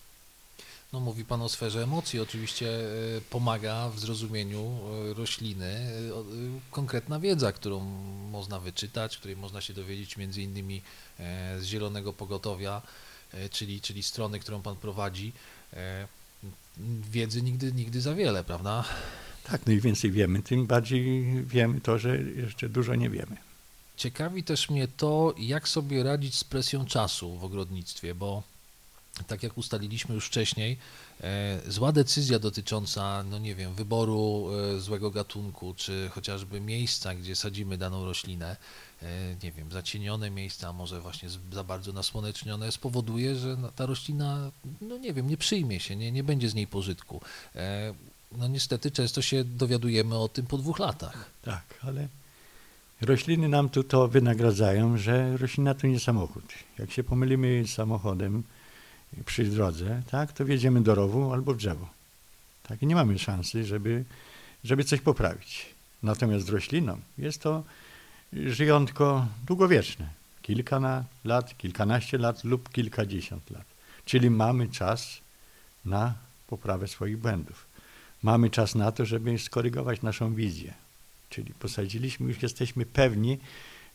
No, 0.93 1.01
mówi 1.01 1.25
Pan 1.25 1.43
o 1.43 1.49
sferze 1.49 1.83
emocji. 1.83 2.21
Oczywiście 2.21 2.69
e, 2.69 3.21
pomaga 3.31 3.89
w 3.89 3.99
zrozumieniu 3.99 4.79
e, 5.11 5.15
rośliny 5.15 5.67
e, 5.67 5.91
konkretna 6.71 7.21
wiedza, 7.21 7.53
którą 7.53 7.81
można 8.31 8.61
wyczytać, 8.61 9.17
której 9.17 9.37
można 9.37 9.61
się 9.61 9.75
dowiedzieć 9.75 10.17
między 10.17 10.43
innymi 10.43 10.83
z 11.59 11.65
Zielonego 11.65 12.13
Pogotowia, 12.13 12.83
czyli, 13.51 13.81
czyli 13.81 14.03
strony, 14.03 14.39
którą 14.39 14.63
Pan 14.63 14.77
prowadzi. 14.77 15.33
Wiedzy 17.11 17.43
nigdy, 17.43 17.73
nigdy 17.73 18.01
za 18.01 18.15
wiele, 18.15 18.45
prawda? 18.45 18.85
Tak, 19.45 19.67
no 19.67 19.73
i 19.73 19.81
więcej 19.81 20.11
wiemy, 20.11 20.43
tym 20.43 20.67
bardziej 20.67 21.25
wiemy 21.45 21.81
to, 21.81 21.99
że 21.99 22.19
jeszcze 22.19 22.69
dużo 22.69 22.95
nie 22.95 23.11
wiemy. 23.11 23.37
Ciekawi 23.97 24.45
też 24.45 24.71
mnie 24.71 24.89
to, 24.89 25.35
jak 25.39 25.69
sobie 25.69 26.03
radzić 26.03 26.35
z 26.35 26.45
presją 26.45 26.87
czasu 26.87 27.37
w 27.37 27.45
ogrodnictwie, 27.45 28.15
bo 28.15 28.43
tak 29.27 29.43
jak 29.43 29.59
ustaliliśmy 29.59 30.15
już 30.15 30.27
wcześniej, 30.27 30.79
e, 31.21 31.61
zła 31.69 31.93
decyzja 31.93 32.39
dotycząca, 32.39 33.25
no 33.31 33.39
nie 33.39 33.55
wiem, 33.55 33.75
wyboru 33.75 34.49
e, 34.77 34.81
złego 34.81 35.11
gatunku, 35.11 35.75
czy 35.75 36.11
chociażby 36.13 36.61
miejsca, 36.61 37.15
gdzie 37.15 37.37
sadzimy 37.37 37.79
daną 37.79 38.05
roślinę, 38.05 38.57
e, 39.03 39.07
nie 39.43 39.53
wiem, 39.53 39.73
zacienione 39.73 40.31
miejsca, 40.31 40.73
może 40.73 41.01
właśnie 41.01 41.29
za 41.53 41.65
bardzo 41.65 41.93
nasłonecznione, 41.93 42.73
spowoduje, 42.73 43.37
że 43.37 43.57
ta 43.77 43.87
roślina, 43.87 44.51
no 44.81 44.97
nie 44.97 45.13
wiem, 45.13 45.29
nie 45.29 45.37
przyjmie 45.37 45.81
się, 45.81 45.97
nie, 45.97 46.13
nie 46.13 46.25
będzie 46.25 46.49
z 46.49 46.55
niej 46.55 46.67
pożytku. 46.67 47.21
No 48.33 48.49
niestety 48.49 48.91
często 48.91 49.23
się 49.23 49.45
dowiadujemy 49.45 50.19
o 50.19 50.29
tym 50.29 50.47
po 50.47 50.59
dwóch 50.59 50.79
latach. 50.79 51.31
Tak, 51.43 51.63
ale 51.83 52.09
rośliny 53.01 53.49
nam 53.49 53.69
tu 53.69 53.85
to 53.85 54.09
wynagradzają, 54.09 54.99
że 54.99 55.37
roślina 55.37 55.75
to 55.75 55.87
nie 55.87 56.01
samochód. 56.01 56.45
Jak 56.79 56.91
się 56.91 57.05
pomylimy 57.05 57.67
samochodem, 57.67 58.43
przy 59.27 59.45
drodze, 59.45 60.03
tak, 60.11 60.33
to 60.33 60.45
wjedziemy 60.45 60.83
do 60.83 60.95
rowu 60.95 61.33
albo 61.33 61.55
w 61.55 61.57
drzewo. 61.57 61.89
Tak, 62.63 62.83
i 62.83 62.87
nie 62.87 62.95
mamy 62.95 63.19
szansy, 63.19 63.65
żeby, 63.65 64.05
żeby 64.65 64.85
coś 64.85 65.01
poprawić. 65.01 65.67
Natomiast 66.03 66.49
roślinom 66.49 67.01
jest 67.19 67.43
to 67.43 67.65
żyjątko 68.33 69.27
długowieczne. 69.47 70.09
Kilka 70.43 71.05
lat, 71.25 71.59
kilkanaście 71.59 72.19
lat 72.19 72.45
lub 72.45 72.69
kilkadziesiąt 72.69 73.51
lat. 73.51 73.65
Czyli 74.05 74.31
mamy 74.31 74.69
czas 74.69 75.21
na 75.85 76.15
poprawę 76.47 76.89
swoich 76.89 77.19
błędów. 77.19 77.67
Mamy 78.23 78.51
czas 78.51 78.75
na 78.75 78.93
to, 78.93 79.07
żeby 79.07 79.39
skorygować 79.39 80.03
naszą 80.03 80.35
wizję. 80.35 80.75
Czyli 81.29 81.55
posadziliśmy, 81.55 82.29
już 82.29 82.43
jesteśmy 82.43 82.87
pewni, 82.87 83.39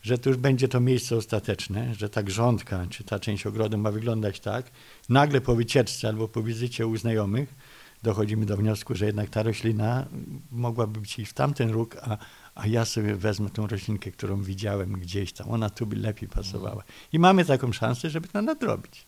że 0.02 0.18
to 0.18 0.30
już 0.30 0.36
będzie 0.36 0.68
to 0.68 0.80
miejsce 0.80 1.16
ostateczne, 1.16 1.94
że 1.94 2.08
ta 2.08 2.22
grządka, 2.22 2.86
czy 2.90 3.04
ta 3.04 3.18
część 3.18 3.46
ogrodu 3.46 3.78
ma 3.78 3.90
wyglądać 3.90 4.40
tak. 4.40 4.70
Nagle 5.08 5.40
po 5.40 5.54
wycieczce 5.54 6.08
albo 6.08 6.28
po 6.28 6.42
wizycie 6.42 6.86
u 6.86 6.96
znajomych 6.96 7.54
dochodzimy 8.02 8.46
do 8.46 8.56
wniosku, 8.56 8.94
że 8.94 9.06
jednak 9.06 9.30
ta 9.30 9.42
roślina 9.42 10.06
mogłaby 10.50 11.00
być 11.00 11.18
i 11.18 11.26
w 11.26 11.32
tamten 11.32 11.70
róg, 11.70 11.96
a, 12.02 12.18
a 12.54 12.66
ja 12.66 12.84
sobie 12.84 13.14
wezmę 13.14 13.50
tą 13.50 13.66
roślinkę, 13.66 14.10
którą 14.10 14.42
widziałem 14.42 14.92
gdzieś 14.92 15.32
tam, 15.32 15.50
ona 15.50 15.70
tu 15.70 15.86
by 15.86 15.96
lepiej 15.96 16.28
pasowała. 16.28 16.82
I 17.12 17.18
mamy 17.18 17.44
taką 17.44 17.72
szansę, 17.72 18.10
żeby 18.10 18.28
to 18.28 18.42
nadrobić. 18.42 19.06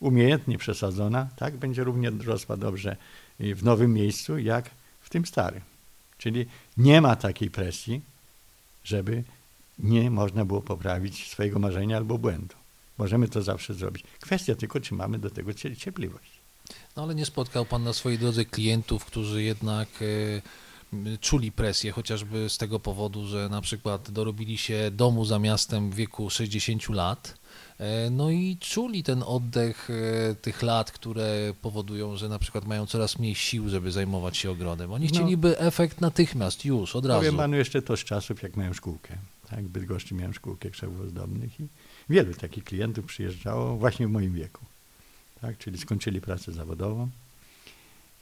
Umiejętnie 0.00 0.58
przesadzona, 0.58 1.28
tak, 1.36 1.56
będzie 1.56 1.84
równie 1.84 2.10
rosła 2.10 2.56
dobrze 2.56 2.96
w 3.40 3.64
nowym 3.64 3.92
miejscu, 3.92 4.38
jak 4.38 4.70
w 5.00 5.10
tym 5.10 5.26
starym. 5.26 5.71
Czyli 6.22 6.46
nie 6.76 7.00
ma 7.00 7.16
takiej 7.16 7.50
presji, 7.50 8.00
żeby 8.84 9.24
nie 9.78 10.10
można 10.10 10.44
było 10.44 10.60
poprawić 10.60 11.30
swojego 11.30 11.58
marzenia 11.58 11.96
albo 11.96 12.18
błędu. 12.18 12.54
Możemy 12.98 13.28
to 13.28 13.42
zawsze 13.42 13.74
zrobić. 13.74 14.04
Kwestia 14.20 14.54
tylko, 14.54 14.80
czy 14.80 14.94
mamy 14.94 15.18
do 15.18 15.30
tego 15.30 15.54
cierpliwość. 15.54 16.30
No 16.96 17.02
ale 17.02 17.14
nie 17.14 17.26
spotkał 17.26 17.64
Pan 17.64 17.82
na 17.82 17.92
swojej 17.92 18.18
drodze 18.18 18.44
klientów, 18.44 19.04
którzy 19.04 19.42
jednak 19.42 19.88
e, 20.02 21.18
czuli 21.18 21.52
presję, 21.52 21.92
chociażby 21.92 22.50
z 22.50 22.58
tego 22.58 22.80
powodu, 22.80 23.26
że 23.26 23.48
na 23.48 23.60
przykład 23.60 24.10
dorobili 24.10 24.58
się 24.58 24.90
domu 24.90 25.24
za 25.24 25.38
miastem 25.38 25.90
w 25.90 25.94
wieku 25.94 26.30
60 26.30 26.88
lat, 26.88 27.34
no 28.10 28.30
i 28.30 28.56
czuli 28.60 29.02
ten 29.02 29.22
oddech 29.26 29.88
e, 29.90 30.34
tych 30.34 30.62
lat, 30.62 30.90
które 30.92 31.54
powodują, 31.62 32.16
że 32.16 32.28
na 32.28 32.38
przykład 32.38 32.64
mają 32.66 32.86
coraz 32.86 33.18
mniej 33.18 33.34
sił, 33.34 33.68
żeby 33.68 33.92
zajmować 33.92 34.36
się 34.36 34.50
ogrodem. 34.50 34.92
Oni 34.92 35.04
No. 35.06 35.10
chcieliby 35.14 35.58
efekt 35.58 36.00
natychmiast, 36.00 36.64
już, 36.64 36.96
od 36.96 37.06
razu. 37.06 37.18
Powiem 37.20 37.36
panu 37.36 37.56
jeszcze 37.56 37.82
to 37.82 37.96
z 37.96 38.04
czasów, 38.04 38.42
jak 38.42 38.56
miałem 38.56 38.74
szkółkę. 38.74 39.16
Tak, 39.50 39.64
w 39.64 39.68
Bydgoszczy 39.68 40.14
miałem 40.14 40.34
szkółkę 40.34 40.70
krzewów 40.70 41.00
ozdobnych 41.00 41.60
i 41.60 41.66
wielu 42.10 42.34
takich 42.34 42.64
klientów 42.64 43.04
przyjeżdżało 43.06 43.76
właśnie 43.76 44.06
w 44.08 44.10
moim 44.10 44.34
wieku. 44.34 44.64
Tak, 45.40 45.58
czyli 45.58 45.78
skończyli 45.78 46.20
pracę 46.20 46.52
zawodową, 46.52 47.08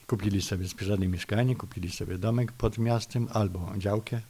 kupili 0.07 0.43
sobie 0.43 0.69
sprzedane 0.69 1.09
mieszkanie, 1.09 1.57
kupili 1.57 1.91
sobie 1.91 2.19
domek 2.19 2.53
pod 2.53 2.79
miastem 2.79 3.29
albo 3.33 3.73
działkę 3.79 4.21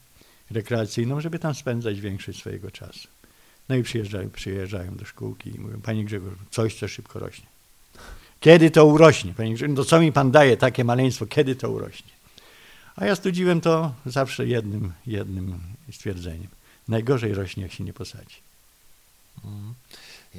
rekreacyjną, 0.50 1.20
żeby 1.20 1.38
tam 1.38 1.54
spędzać 1.54 2.00
większość 2.00 2.38
swojego 2.38 2.70
czasu. 2.70 3.09
No 3.70 3.76
i 3.76 3.83
przyjeżdżają, 3.83 4.30
przyjeżdżają 4.30 4.96
do 4.96 5.04
szkółki 5.04 5.50
i 5.56 5.59
mówią, 5.59 5.80
panie 5.80 6.04
Grzegorz, 6.04 6.35
coś, 6.50 6.74
co 6.74 6.88
szybko 6.88 7.18
rośnie. 7.18 7.46
Kiedy 8.40 8.70
to 8.70 8.87
urośnie? 8.87 9.35
Panie 9.35 9.54
Grzegorz, 9.54 9.76
no 9.76 9.85
co 9.85 10.00
mi 10.00 10.12
pan 10.12 10.30
daje 10.30 10.56
takie 10.56 10.85
maleństwo, 10.85 11.26
kiedy 11.26 11.56
to 11.56 11.70
urośnie? 11.70 12.11
A 12.96 13.04
ja 13.04 13.16
studziłem 13.16 13.61
to 13.61 13.94
zawsze 14.06 14.46
jednym, 14.46 14.92
jednym 15.06 15.61
stwierdzeniem. 15.92 16.48
Najgorzej 16.88 17.35
rośnie, 17.35 17.62
jak 17.62 17.72
się 17.72 17.85
nie 17.85 17.92
posadzi. 17.92 18.37
Mm. 19.44 19.74
E, 20.35 20.38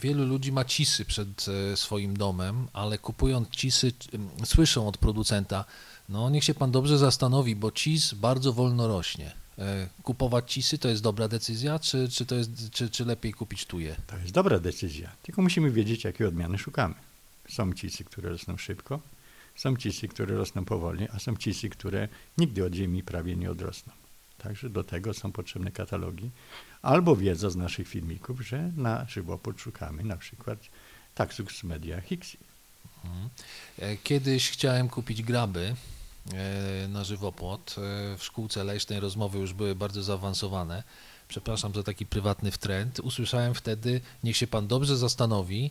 Wielu 0.00 0.26
ludzi 0.26 0.52
ma 0.52 0.64
cisy 0.64 1.04
przed 1.04 1.46
e, 1.48 1.76
swoim 1.76 2.16
domem, 2.16 2.66
ale 2.72 2.98
kupując 2.98 3.48
cisy, 3.48 3.92
słyszą 4.44 4.88
od 4.88 4.98
producenta, 4.98 5.64
no 6.08 6.30
niech 6.30 6.44
się 6.44 6.54
pan 6.54 6.70
dobrze 6.70 6.98
zastanowi, 6.98 7.56
bo 7.56 7.72
cis 7.72 8.14
bardzo 8.14 8.52
wolno 8.52 8.88
rośnie. 8.88 9.41
E, 9.58 9.88
Kupować 10.02 10.52
cisy 10.52 10.78
to 10.78 10.88
jest 10.88 11.02
dobra 11.02 11.28
decyzja, 11.28 11.78
czy, 11.78 12.08
czy, 12.08 12.26
to 12.26 12.34
jest, 12.34 12.70
czy, 12.70 12.90
czy 12.90 13.04
lepiej 13.04 13.32
kupić 13.32 13.66
tuje? 13.66 13.96
To 14.06 14.16
jest 14.16 14.30
dobra 14.30 14.58
decyzja, 14.58 15.10
tylko 15.22 15.42
musimy 15.42 15.70
wiedzieć, 15.70 16.04
jakie 16.04 16.28
odmiany 16.28 16.58
szukamy. 16.58 16.94
Są 17.48 17.72
cisy, 17.72 18.04
które 18.04 18.28
rosną 18.28 18.56
szybko, 18.56 19.00
są 19.56 19.76
cisy, 19.76 20.08
które 20.08 20.36
rosną 20.36 20.64
powoli, 20.64 21.08
a 21.12 21.18
są 21.18 21.36
cisy, 21.36 21.68
które 21.68 22.08
nigdy 22.38 22.64
od 22.64 22.74
ziemi 22.74 23.02
prawie 23.02 23.36
nie 23.36 23.50
odrosną. 23.50 23.92
Także 24.38 24.70
do 24.70 24.84
tego 24.84 25.14
są 25.14 25.32
potrzebne 25.32 25.70
katalogi 25.70 26.30
albo 26.82 27.16
wiedza 27.16 27.50
z 27.50 27.56
naszych 27.56 27.88
filmików, 27.88 28.40
że 28.40 28.70
na 28.76 29.06
żywopłot 29.08 29.60
szukamy 29.60 30.04
na 30.04 30.16
przykład 30.16 30.58
Taxus 31.14 31.64
Media 31.64 32.00
Hixi. 32.00 32.38
Mhm. 33.04 33.28
E, 33.78 33.96
Kiedyś 33.96 34.50
chciałem 34.50 34.88
kupić 34.88 35.22
graby 35.22 35.74
na 36.88 37.04
żywopłot. 37.04 37.74
E, 37.78 38.16
W 38.18 38.24
szkółce 38.24 38.64
leśnej 38.64 39.00
rozmowy 39.00 39.38
już 39.38 39.52
były 39.52 39.74
bardzo 39.74 40.02
zaawansowane. 40.02 40.82
Przepraszam 41.28 41.74
za 41.74 41.82
taki 41.82 42.06
prywatny 42.06 42.50
wtręt. 42.50 43.00
Usłyszałem 43.00 43.54
wtedy, 43.54 44.00
niech 44.24 44.36
się 44.36 44.46
pan 44.46 44.66
dobrze 44.66 44.96
zastanowi. 44.96 45.70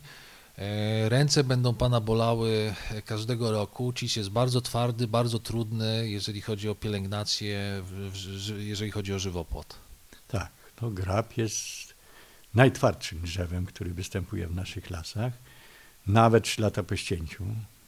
e, 0.58 1.08
Ręce 1.08 1.44
będą 1.44 1.74
pana 1.74 2.00
bolały 2.00 2.74
e, 2.90 3.02
każdego 3.02 3.52
roku. 3.52 3.92
Cis 3.92 4.16
jest 4.16 4.30
bardzo 4.30 4.60
twardy, 4.60 5.06
bardzo 5.08 5.38
trudny, 5.38 6.08
jeżeli 6.08 6.40
chodzi 6.40 6.68
o 6.68 6.74
pielęgnację, 6.74 7.82
jeżeli 8.58 8.90
chodzi 8.90 9.14
o 9.14 9.18
żywopłot. 9.18 9.74
Tak, 10.28 10.50
to 10.76 10.90
grab 10.90 11.36
jest 11.36 11.94
najtwardszym 12.54 13.20
drzewem, 13.20 13.66
który 13.66 13.94
występuje 13.94 14.48
w 14.48 14.54
naszych 14.54 14.90
lasach. 14.90 15.32
Nawet 16.06 16.44
trzy 16.44 16.62
lata 16.62 16.82
po 16.82 16.96
ścięciu 16.96 17.44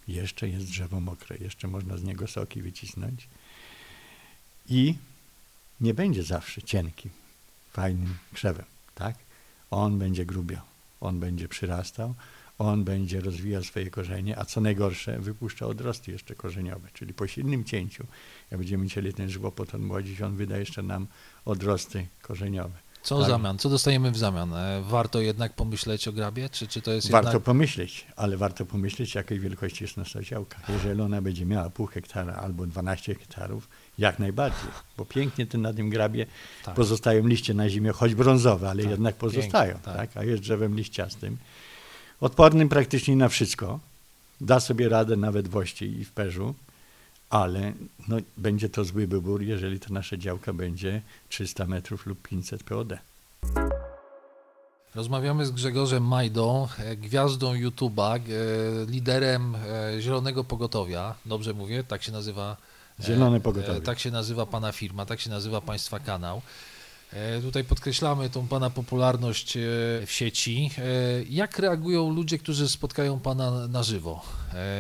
jeszcze 0.09 0.49
jest 0.49 0.67
drzewo 0.67 1.01
mokre, 1.01 1.37
jeszcze 1.37 1.69
można 1.69 1.97
z 1.97 2.03
niego 2.03 2.27
soki 2.27 2.63
wycisnąć. 2.63 3.29
I 4.69 4.95
nie 5.81 5.95
będzie 5.95 6.23
zawsze 6.23 6.63
cienkim, 6.63 7.11
fajnym 7.73 8.17
krzewem, 8.33 8.67
tak? 8.95 9.17
On 9.71 9.99
będzie 9.99 10.27
grubiał, 10.27 10.63
on 11.01 11.21
będzie 11.21 11.49
przyrastał, 11.49 12.15
on 12.59 12.85
będzie 12.85 13.21
rozwijał 13.21 13.65
swoje 13.65 13.91
korzenie, 13.91 14.39
a 14.39 14.45
co 14.45 14.61
najgorsze, 14.61 15.19
wypuszcza 15.19 15.67
odrosty 15.67 16.13
jeszcze 16.13 16.35
korzeniowe, 16.35 16.89
czyli 16.93 17.15
po 17.15 17.27
silnym 17.27 17.65
cięciu, 17.65 18.07
jak 18.51 18.59
będziemy 18.61 18.89
chcieli 18.89 19.15
ten 19.15 19.31
żywopłot 19.31 19.75
odmłodzić, 19.75 20.23
on 20.23 20.37
wyda 20.37 20.59
jeszcze 20.59 20.83
nam 20.83 21.07
odrosty 21.45 22.07
korzeniowe. 22.23 22.79
Co 23.05 23.17
w 23.17 23.21
Tak. 23.21 23.29
zamian? 23.31 23.59
Co 23.59 23.69
dostajemy 23.69 24.11
w 24.11 24.17
zamian? 24.19 24.55
E, 24.55 24.83
Warto 24.83 25.21
jednak 25.21 25.53
pomyśleć 25.53 26.09
o 26.09 26.13
grabie, 26.13 26.49
czy, 26.49 26.69
czy 26.69 26.83
to 26.83 26.93
jest 26.93 27.11
Warto 27.11 27.29
jednak... 27.29 27.43
pomyśleć, 27.43 28.07
ale 28.17 28.37
warto 28.37 28.67
pomyśleć, 28.67 29.15
jakiej 29.15 29.41
wielkości 29.41 29.85
jest 29.85 29.97
nasza 29.97 30.23
działka. 30.23 30.59
Jeżeli 30.69 31.01
ona 31.01 31.23
będzie 31.23 31.47
miała 31.47 31.71
pół 31.71 31.87
hektara 31.87 32.35
albo 32.35 32.67
12 32.67 33.15
hektarów, 33.15 33.69
jak 33.99 34.19
najbardziej, 34.19 34.71
bo 34.97 35.05
pięknie 35.05 35.47
ten 35.47 35.63
na 35.63 35.73
tym 35.75 35.91
grabie 35.91 36.27
Tak. 36.65 36.75
pozostają 36.75 37.27
liście 37.27 37.55
na 37.55 37.69
zimie, 37.69 37.93
choć 37.93 38.15
brązowe, 38.15 38.71
ale 38.71 38.83
Tak, 38.83 38.91
jednak 38.91 39.15
pozostają, 39.15 39.73
pięknie, 39.75 39.93
tak. 39.93 40.13
tak. 40.13 40.17
a 40.17 40.25
jest 40.25 40.43
drzewem 40.43 40.77
liściastym, 40.77 41.37
odpornym 42.21 42.69
praktycznie 42.69 43.17
na 43.17 43.29
wszystko, 43.29 43.81
da 44.41 44.61
sobie 44.61 44.89
radę 44.89 45.17
nawet 45.17 45.49
w 45.49 45.83
i 45.83 46.05
w 46.05 46.13
perzu, 46.13 46.55
ale 47.31 47.73
no, 48.09 48.17
będzie 48.37 48.69
to 48.69 48.85
zły 48.85 49.07
wybór, 49.07 49.43
jeżeli 49.43 49.81
ta 49.81 49.87
nasza 49.91 50.17
działka 50.17 50.53
będzie 50.53 51.03
300 51.29 51.67
metrów 51.67 52.07
lub 52.07 52.23
500 52.23 52.63
POD. 52.63 52.93
Rozmawiamy 54.95 55.47
z 55.47 55.51
Grzegorzem 55.51 56.05
Majdą, 56.05 56.69
e, 56.79 56.97
gwiazdą 56.97 57.55
YouTube'a, 57.55 58.17
e, 58.17 58.21
liderem 58.87 59.55
e, 59.55 60.01
Zielonego 60.01 60.45
Pogotowia. 60.45 61.15
Dobrze 61.27 61.55
mówię? 61.55 61.85
Tak 61.85 62.03
się 62.03 62.13
nazywa. 62.13 62.57
Zielone 63.01 63.41
Pogotowie. 63.41 63.81
Tak 63.81 63.99
się 63.99 64.11
nazywa 64.11 64.47
pana 64.47 64.73
firma, 64.73 65.07
tak 65.07 65.21
się 65.21 65.31
nazywa 65.31 65.61
państwa 65.61 65.99
kanał. 65.99 66.43
E, 67.13 67.41
Tutaj 67.41 67.65
podkreślamy 67.65 68.31
tą 68.31 68.49
pana 68.49 68.71
popularność 68.71 69.57
e, 69.57 69.61
w 70.07 70.11
sieci. 70.13 70.71
E, 70.79 70.83
Jak 71.31 71.59
reagują 71.59 72.11
ludzie, 72.11 72.39
którzy 72.39 72.69
spotkają 72.69 73.21
pana 73.21 73.69
na 73.69 73.83
żywo? 73.83 74.23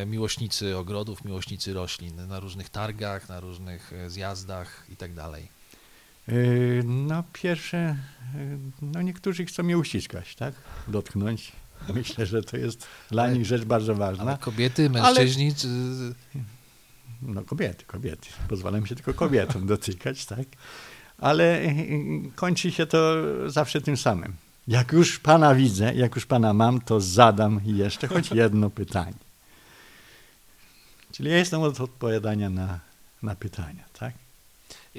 Miłośnicy 0.06 0.76
ogrodów, 0.76 1.24
miłośnicy 1.24 1.72
roślin, 1.72 2.26
na 2.28 2.40
różnych 2.40 2.68
targach, 2.68 3.28
na 3.28 3.40
różnych 3.40 3.92
zjazdach 4.08 4.86
i 4.92 4.96
tak 4.96 5.14
dalej. 5.14 5.48
No 6.84 7.24
pierwsze, 7.32 7.96
no 8.82 9.02
niektórzy 9.02 9.44
chcą 9.46 9.62
mnie 9.62 9.78
uściskać, 9.78 10.34
tak? 10.34 10.54
Dotknąć. 10.88 11.52
Myślę, 11.94 12.26
że 12.26 12.42
to 12.42 12.56
jest 12.56 12.86
dla 13.10 13.22
Ale- 13.22 13.32
nich 13.32 13.46
rzecz 13.46 13.64
bardzo 13.64 13.92
Ale 13.92 13.98
ważna. 13.98 14.36
kobiety, 14.36 14.90
mężczyźni, 14.90 15.54
czy... 15.54 15.68
No 17.22 17.42
kobiety, 17.44 17.84
kobiety. 17.84 18.28
Pozwalam 18.48 18.86
się 18.86 18.94
tylko 18.94 19.14
kobietom 19.14 19.66
dotykać, 19.66 20.26
tak? 20.26 20.46
Ale 21.18 21.64
yy, 21.64 22.30
kończy 22.34 22.72
się 22.72 22.86
to 22.86 23.14
zawsze 23.50 23.80
tym 23.80 23.96
samym. 23.96 24.32
Jak 24.68 24.92
już 24.92 25.18
pana 25.18 25.54
widzę, 25.54 25.94
jak 25.94 26.14
już 26.14 26.26
pana 26.26 26.52
mam, 26.52 26.80
to 26.80 27.00
zadam 27.00 27.60
jeszcze 27.64 28.08
choć 28.08 28.30
jedno 28.42 28.70
pytanie. 28.70 29.14
Czyli 31.12 31.30
ja 31.30 31.36
jestem 31.36 31.62
od 31.62 31.80
odpowiadania 31.80 32.50
na, 32.50 32.80
na 33.22 33.36
pytania, 33.36 33.84
tak? 33.98 34.14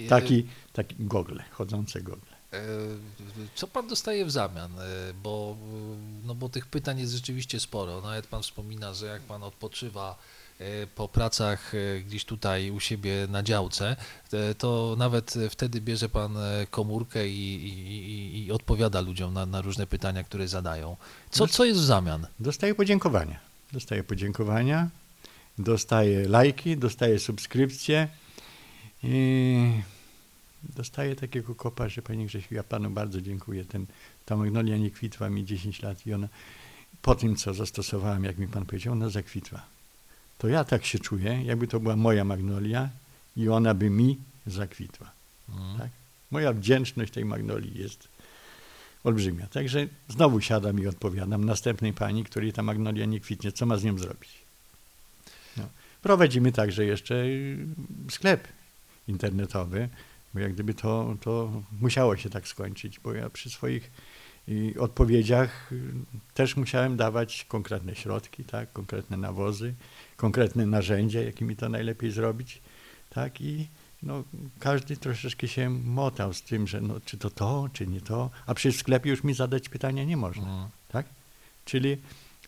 Taki, 0.10 0.48
taki 0.74 0.96
gogle, 1.00 1.44
chodzące 1.52 2.02
gogle. 2.02 2.36
Co 3.56 3.68
pan 3.68 3.88
dostaje 3.88 4.26
w 4.26 4.32
zamian? 4.32 4.72
Bo, 5.24 5.58
no 6.26 6.36
bo 6.36 6.50
tych 6.50 6.66
pytań 6.66 7.00
jest 7.00 7.14
rzeczywiście 7.14 7.60
sporo. 7.60 8.02
Nawet 8.02 8.28
pan 8.28 8.44
wspomina, 8.44 8.94
że 8.94 9.06
jak 9.06 9.22
pan 9.22 9.44
odpoczywa 9.44 10.18
po 10.96 11.08
pracach 11.08 11.76
e, 11.76 12.02
gdzieś 12.02 12.26
tutaj 12.26 12.72
u 12.72 12.80
siebie 12.80 13.28
na 13.30 13.44
działce, 13.44 13.96
e, 14.34 14.56
to 14.56 14.96
nawet 14.98 15.38
e, 15.38 15.50
wtedy 15.50 15.82
bierze 15.82 16.10
pan 16.10 16.38
e, 16.38 16.68
komórkę 16.72 17.28
i, 17.28 17.56
i, 17.68 18.46
i, 18.46 18.52
odpowiada 18.52 19.02
ludziom 19.02 19.34
na, 19.34 19.46
na 19.46 19.62
różne 19.62 19.88
pytania, 19.88 20.24
które 20.24 20.48
zadają. 20.48 20.98
Co, 21.30 21.48
co 21.48 21.66
jest 21.66 21.80
w 21.80 21.84
zamian? 21.84 22.28
Dostaję 22.40 22.76
podziękowania. 22.76 23.40
Dostaję 23.72 24.04
podziękowania, 24.04 24.90
dostaję 25.58 26.28
lajki, 26.28 26.78
dostaję 26.78 27.20
subskrypcje 27.20 28.08
i 29.04 29.82
dostaję 30.64 31.16
takiego 31.16 31.56
kopa, 31.56 31.90
że 31.90 32.02
Panie 32.02 32.26
Grzesiu, 32.26 32.56
ja 32.56 32.64
Panu 32.64 32.90
bardzo 32.90 33.22
dziękuję. 33.22 33.66
Ten, 33.66 33.86
ta 34.26 34.36
magnolia 34.36 34.78
nie 34.78 34.92
kwitła 34.92 35.30
mi 35.30 35.46
10 35.46 35.82
lat 35.82 36.08
i 36.08 36.14
ona 36.14 36.28
po 37.02 37.16
tym, 37.16 37.36
co 37.36 37.54
zastosowałem, 37.54 38.24
jak 38.24 38.38
mi 38.38 38.48
Pan 38.48 38.66
powiedział, 38.66 38.94
ona 38.94 39.10
zakwitła. 39.10 39.75
To 40.38 40.48
ja 40.48 40.64
tak 40.64 40.86
się 40.86 41.00
czuję, 41.00 41.44
jakby 41.44 41.68
to 41.68 41.80
była 41.80 41.96
moja 41.96 42.24
magnolia 42.24 42.90
i 43.38 43.50
ona 43.50 43.74
by 43.74 43.90
mi 43.90 44.18
zakwitła. 44.48 45.12
Mm. 45.50 45.78
Tak? 45.78 45.90
Moja 46.32 46.54
wdzięczność 46.54 47.14
tej 47.14 47.26
magnolii 47.26 47.78
jest 47.78 48.08
olbrzymia. 49.04 49.48
Także 49.48 49.88
znowu 50.08 50.42
siadam 50.42 50.80
i 50.80 50.88
odpowiadam 50.88 51.46
następnej 51.46 51.94
pani, 51.94 52.24
której 52.24 52.54
ta 52.54 52.64
magnolia 52.64 53.06
nie 53.06 53.20
kwitnie, 53.20 53.52
co 53.52 53.66
ma 53.66 53.78
z 53.78 53.84
nią 53.84 53.98
zrobić. 53.98 54.32
No. 55.58 55.64
Prowadzimy 56.02 56.52
także 56.52 56.86
jeszcze 56.86 57.16
y, 57.16 57.68
sklep 58.10 58.48
internetowy, 59.08 59.90
bo 60.34 60.40
jak 60.40 60.54
gdyby 60.54 60.74
to, 60.74 61.16
to 61.22 61.62
musiało 61.82 62.18
się 62.18 62.30
tak 62.30 62.48
skończyć, 62.48 63.00
bo 63.00 63.14
ja 63.14 63.30
przy 63.30 63.50
swoich 63.50 63.92
i 64.48 64.76
odpowiedziach 64.80 65.72
y, 65.72 65.82
też 66.34 66.58
musiałem 66.58 66.98
dawać 66.98 67.46
konkretne 67.50 67.96
środki, 67.96 68.44
tak, 68.44 68.74
konkretne 68.74 69.18
nawozy, 69.18 69.74
konkretne 70.18 70.66
narzędzia, 70.66 71.22
jakimi 71.22 71.56
to 71.56 71.70
najlepiej 71.70 72.12
zrobić, 72.12 72.62
tak, 73.10 73.42
i 73.42 73.68
no, 74.04 74.24
każdy 74.60 74.98
troszeczkę 74.98 75.48
się 75.48 75.70
motał 75.70 76.34
z 76.34 76.42
tym, 76.42 76.68
że 76.68 76.82
no, 76.82 77.00
czy 77.06 77.18
to 77.18 77.30
to, 77.30 77.70
czy 77.74 77.88
nie 77.88 78.02
to, 78.02 78.30
a 78.46 78.54
przy 78.54 78.72
sklepie 78.72 79.10
już 79.10 79.24
mi 79.24 79.34
zadać 79.34 79.70
pytania 79.70 80.04
nie 80.04 80.18
można, 80.18 80.58
Mm. 80.58 80.70
tak, 80.90 81.06
czyli 81.66 81.98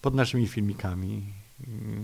pod 0.02 0.16
naszymi 0.16 0.48
filmikami 0.48 1.24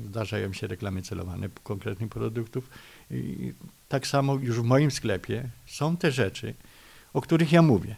y, 0.03 0.07
zdarzają 0.07 0.53
się 0.53 0.67
reklamy 0.67 1.01
celowane 1.01 1.49
konkretnych 1.63 2.09
produktów 2.09 2.69
i 3.11 3.53
tak 3.89 4.07
samo 4.07 4.35
już 4.35 4.59
w 4.59 4.63
moim 4.63 4.91
sklepie 4.91 5.49
są 5.65 5.97
te 5.97 6.11
rzeczy, 6.11 6.53
o 7.13 7.21
których 7.21 7.51
ja 7.51 7.61
mówię, 7.61 7.95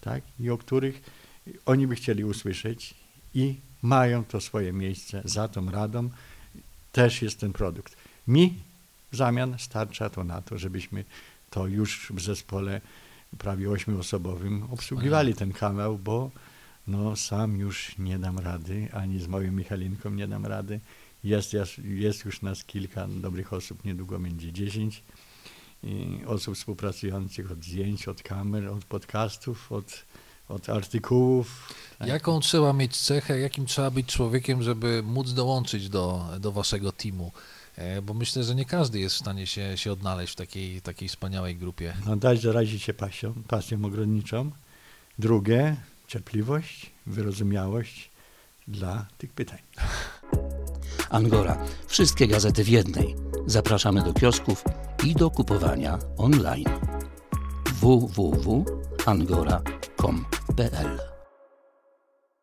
tak, 0.00 0.22
i 0.40 0.50
o 0.50 0.58
których 0.58 1.19
oni 1.66 1.86
by 1.86 1.94
chcieli 1.94 2.24
usłyszeć 2.24 2.94
i 3.34 3.54
mają 3.82 4.24
to 4.24 4.40
swoje 4.40 4.72
miejsce 4.72 5.22
za 5.24 5.48
tą 5.48 5.70
radą. 5.70 6.10
Też 6.92 7.22
jest 7.22 7.40
ten 7.40 7.52
produkt. 7.52 7.96
Mi 8.28 8.54
w 9.12 9.16
zamian 9.16 9.58
starcza 9.58 10.10
to 10.10 10.24
na 10.24 10.42
to, 10.42 10.58
żebyśmy 10.58 11.04
to 11.50 11.66
już 11.66 12.12
w 12.14 12.20
zespole 12.20 12.80
prawie 13.38 13.70
ośmioosobowym 13.70 14.62
obsługiwali 14.70 15.34
ten 15.34 15.52
kanał, 15.52 15.98
bo 15.98 16.30
no 16.86 17.16
sam 17.16 17.56
już 17.56 17.98
nie 17.98 18.18
dam 18.18 18.38
rady, 18.38 18.88
ani 18.92 19.20
z 19.20 19.26
moją 19.26 19.52
Michalinką 19.52 20.10
nie 20.10 20.28
dam 20.28 20.46
rady. 20.46 20.80
Jest, 21.24 21.54
jest, 21.84 22.24
już 22.24 22.42
nas 22.42 22.64
kilka 22.64 23.08
dobrych 23.08 23.52
osób, 23.52 23.84
niedługo 23.84 24.18
będzie 24.18 24.52
dziesięć 24.52 25.02
osób 26.26 26.54
współpracujących 26.54 27.50
od 27.50 27.64
zdjęć, 27.64 28.08
od 28.08 28.22
kamer, 28.22 28.68
od 28.68 28.84
podcastów, 28.84 29.72
od, 29.72 30.04
od 30.50 30.68
artykułów. 30.68 31.74
Jaką 32.06 32.40
trzeba 32.40 32.72
mieć 32.72 32.96
cechę, 32.96 33.38
jakim 33.38 33.66
trzeba 33.66 33.90
być 33.90 34.06
człowiekiem, 34.06 34.62
żeby 34.62 35.02
móc 35.02 35.32
dołączyć 35.32 35.88
do, 35.88 36.26
do 36.40 36.52
waszego 36.52 36.92
teamu? 36.92 37.32
E, 37.76 38.02
Bo 38.02 38.14
myślę, 38.14 38.44
że 38.44 38.54
nie 38.54 38.64
każdy 38.64 39.00
jest 39.00 39.16
w 39.16 39.18
stanie 39.18 39.46
się, 39.46 39.76
się 39.78 39.92
odnaleźć 39.92 40.32
w 40.32 40.36
takiej, 40.36 40.82
takiej 40.82 41.08
wspaniałej 41.08 41.56
grupie. 41.56 41.94
No, 42.06 42.16
dać 42.16 42.40
zarazić 42.40 42.82
się 42.82 42.94
pasją, 42.94 43.34
pasją 43.48 43.84
ogrodniczą. 43.84 44.50
Drugie, 45.18 45.76
cierpliwość, 46.08 46.90
wyrozumiałość 47.06 48.10
dla 48.68 49.06
tych 49.18 49.32
pytań. 49.32 49.58
Angora. 51.10 51.58
Wszystkie 51.86 52.28
gazety 52.28 52.64
w 52.64 52.68
jednej. 52.68 53.14
Zapraszamy 53.46 54.02
do 54.02 54.12
kiosków 54.12 54.64
i 55.04 55.14
do 55.14 55.30
kupowania 55.30 55.98
online. 56.16 56.64
بال 60.50 61.09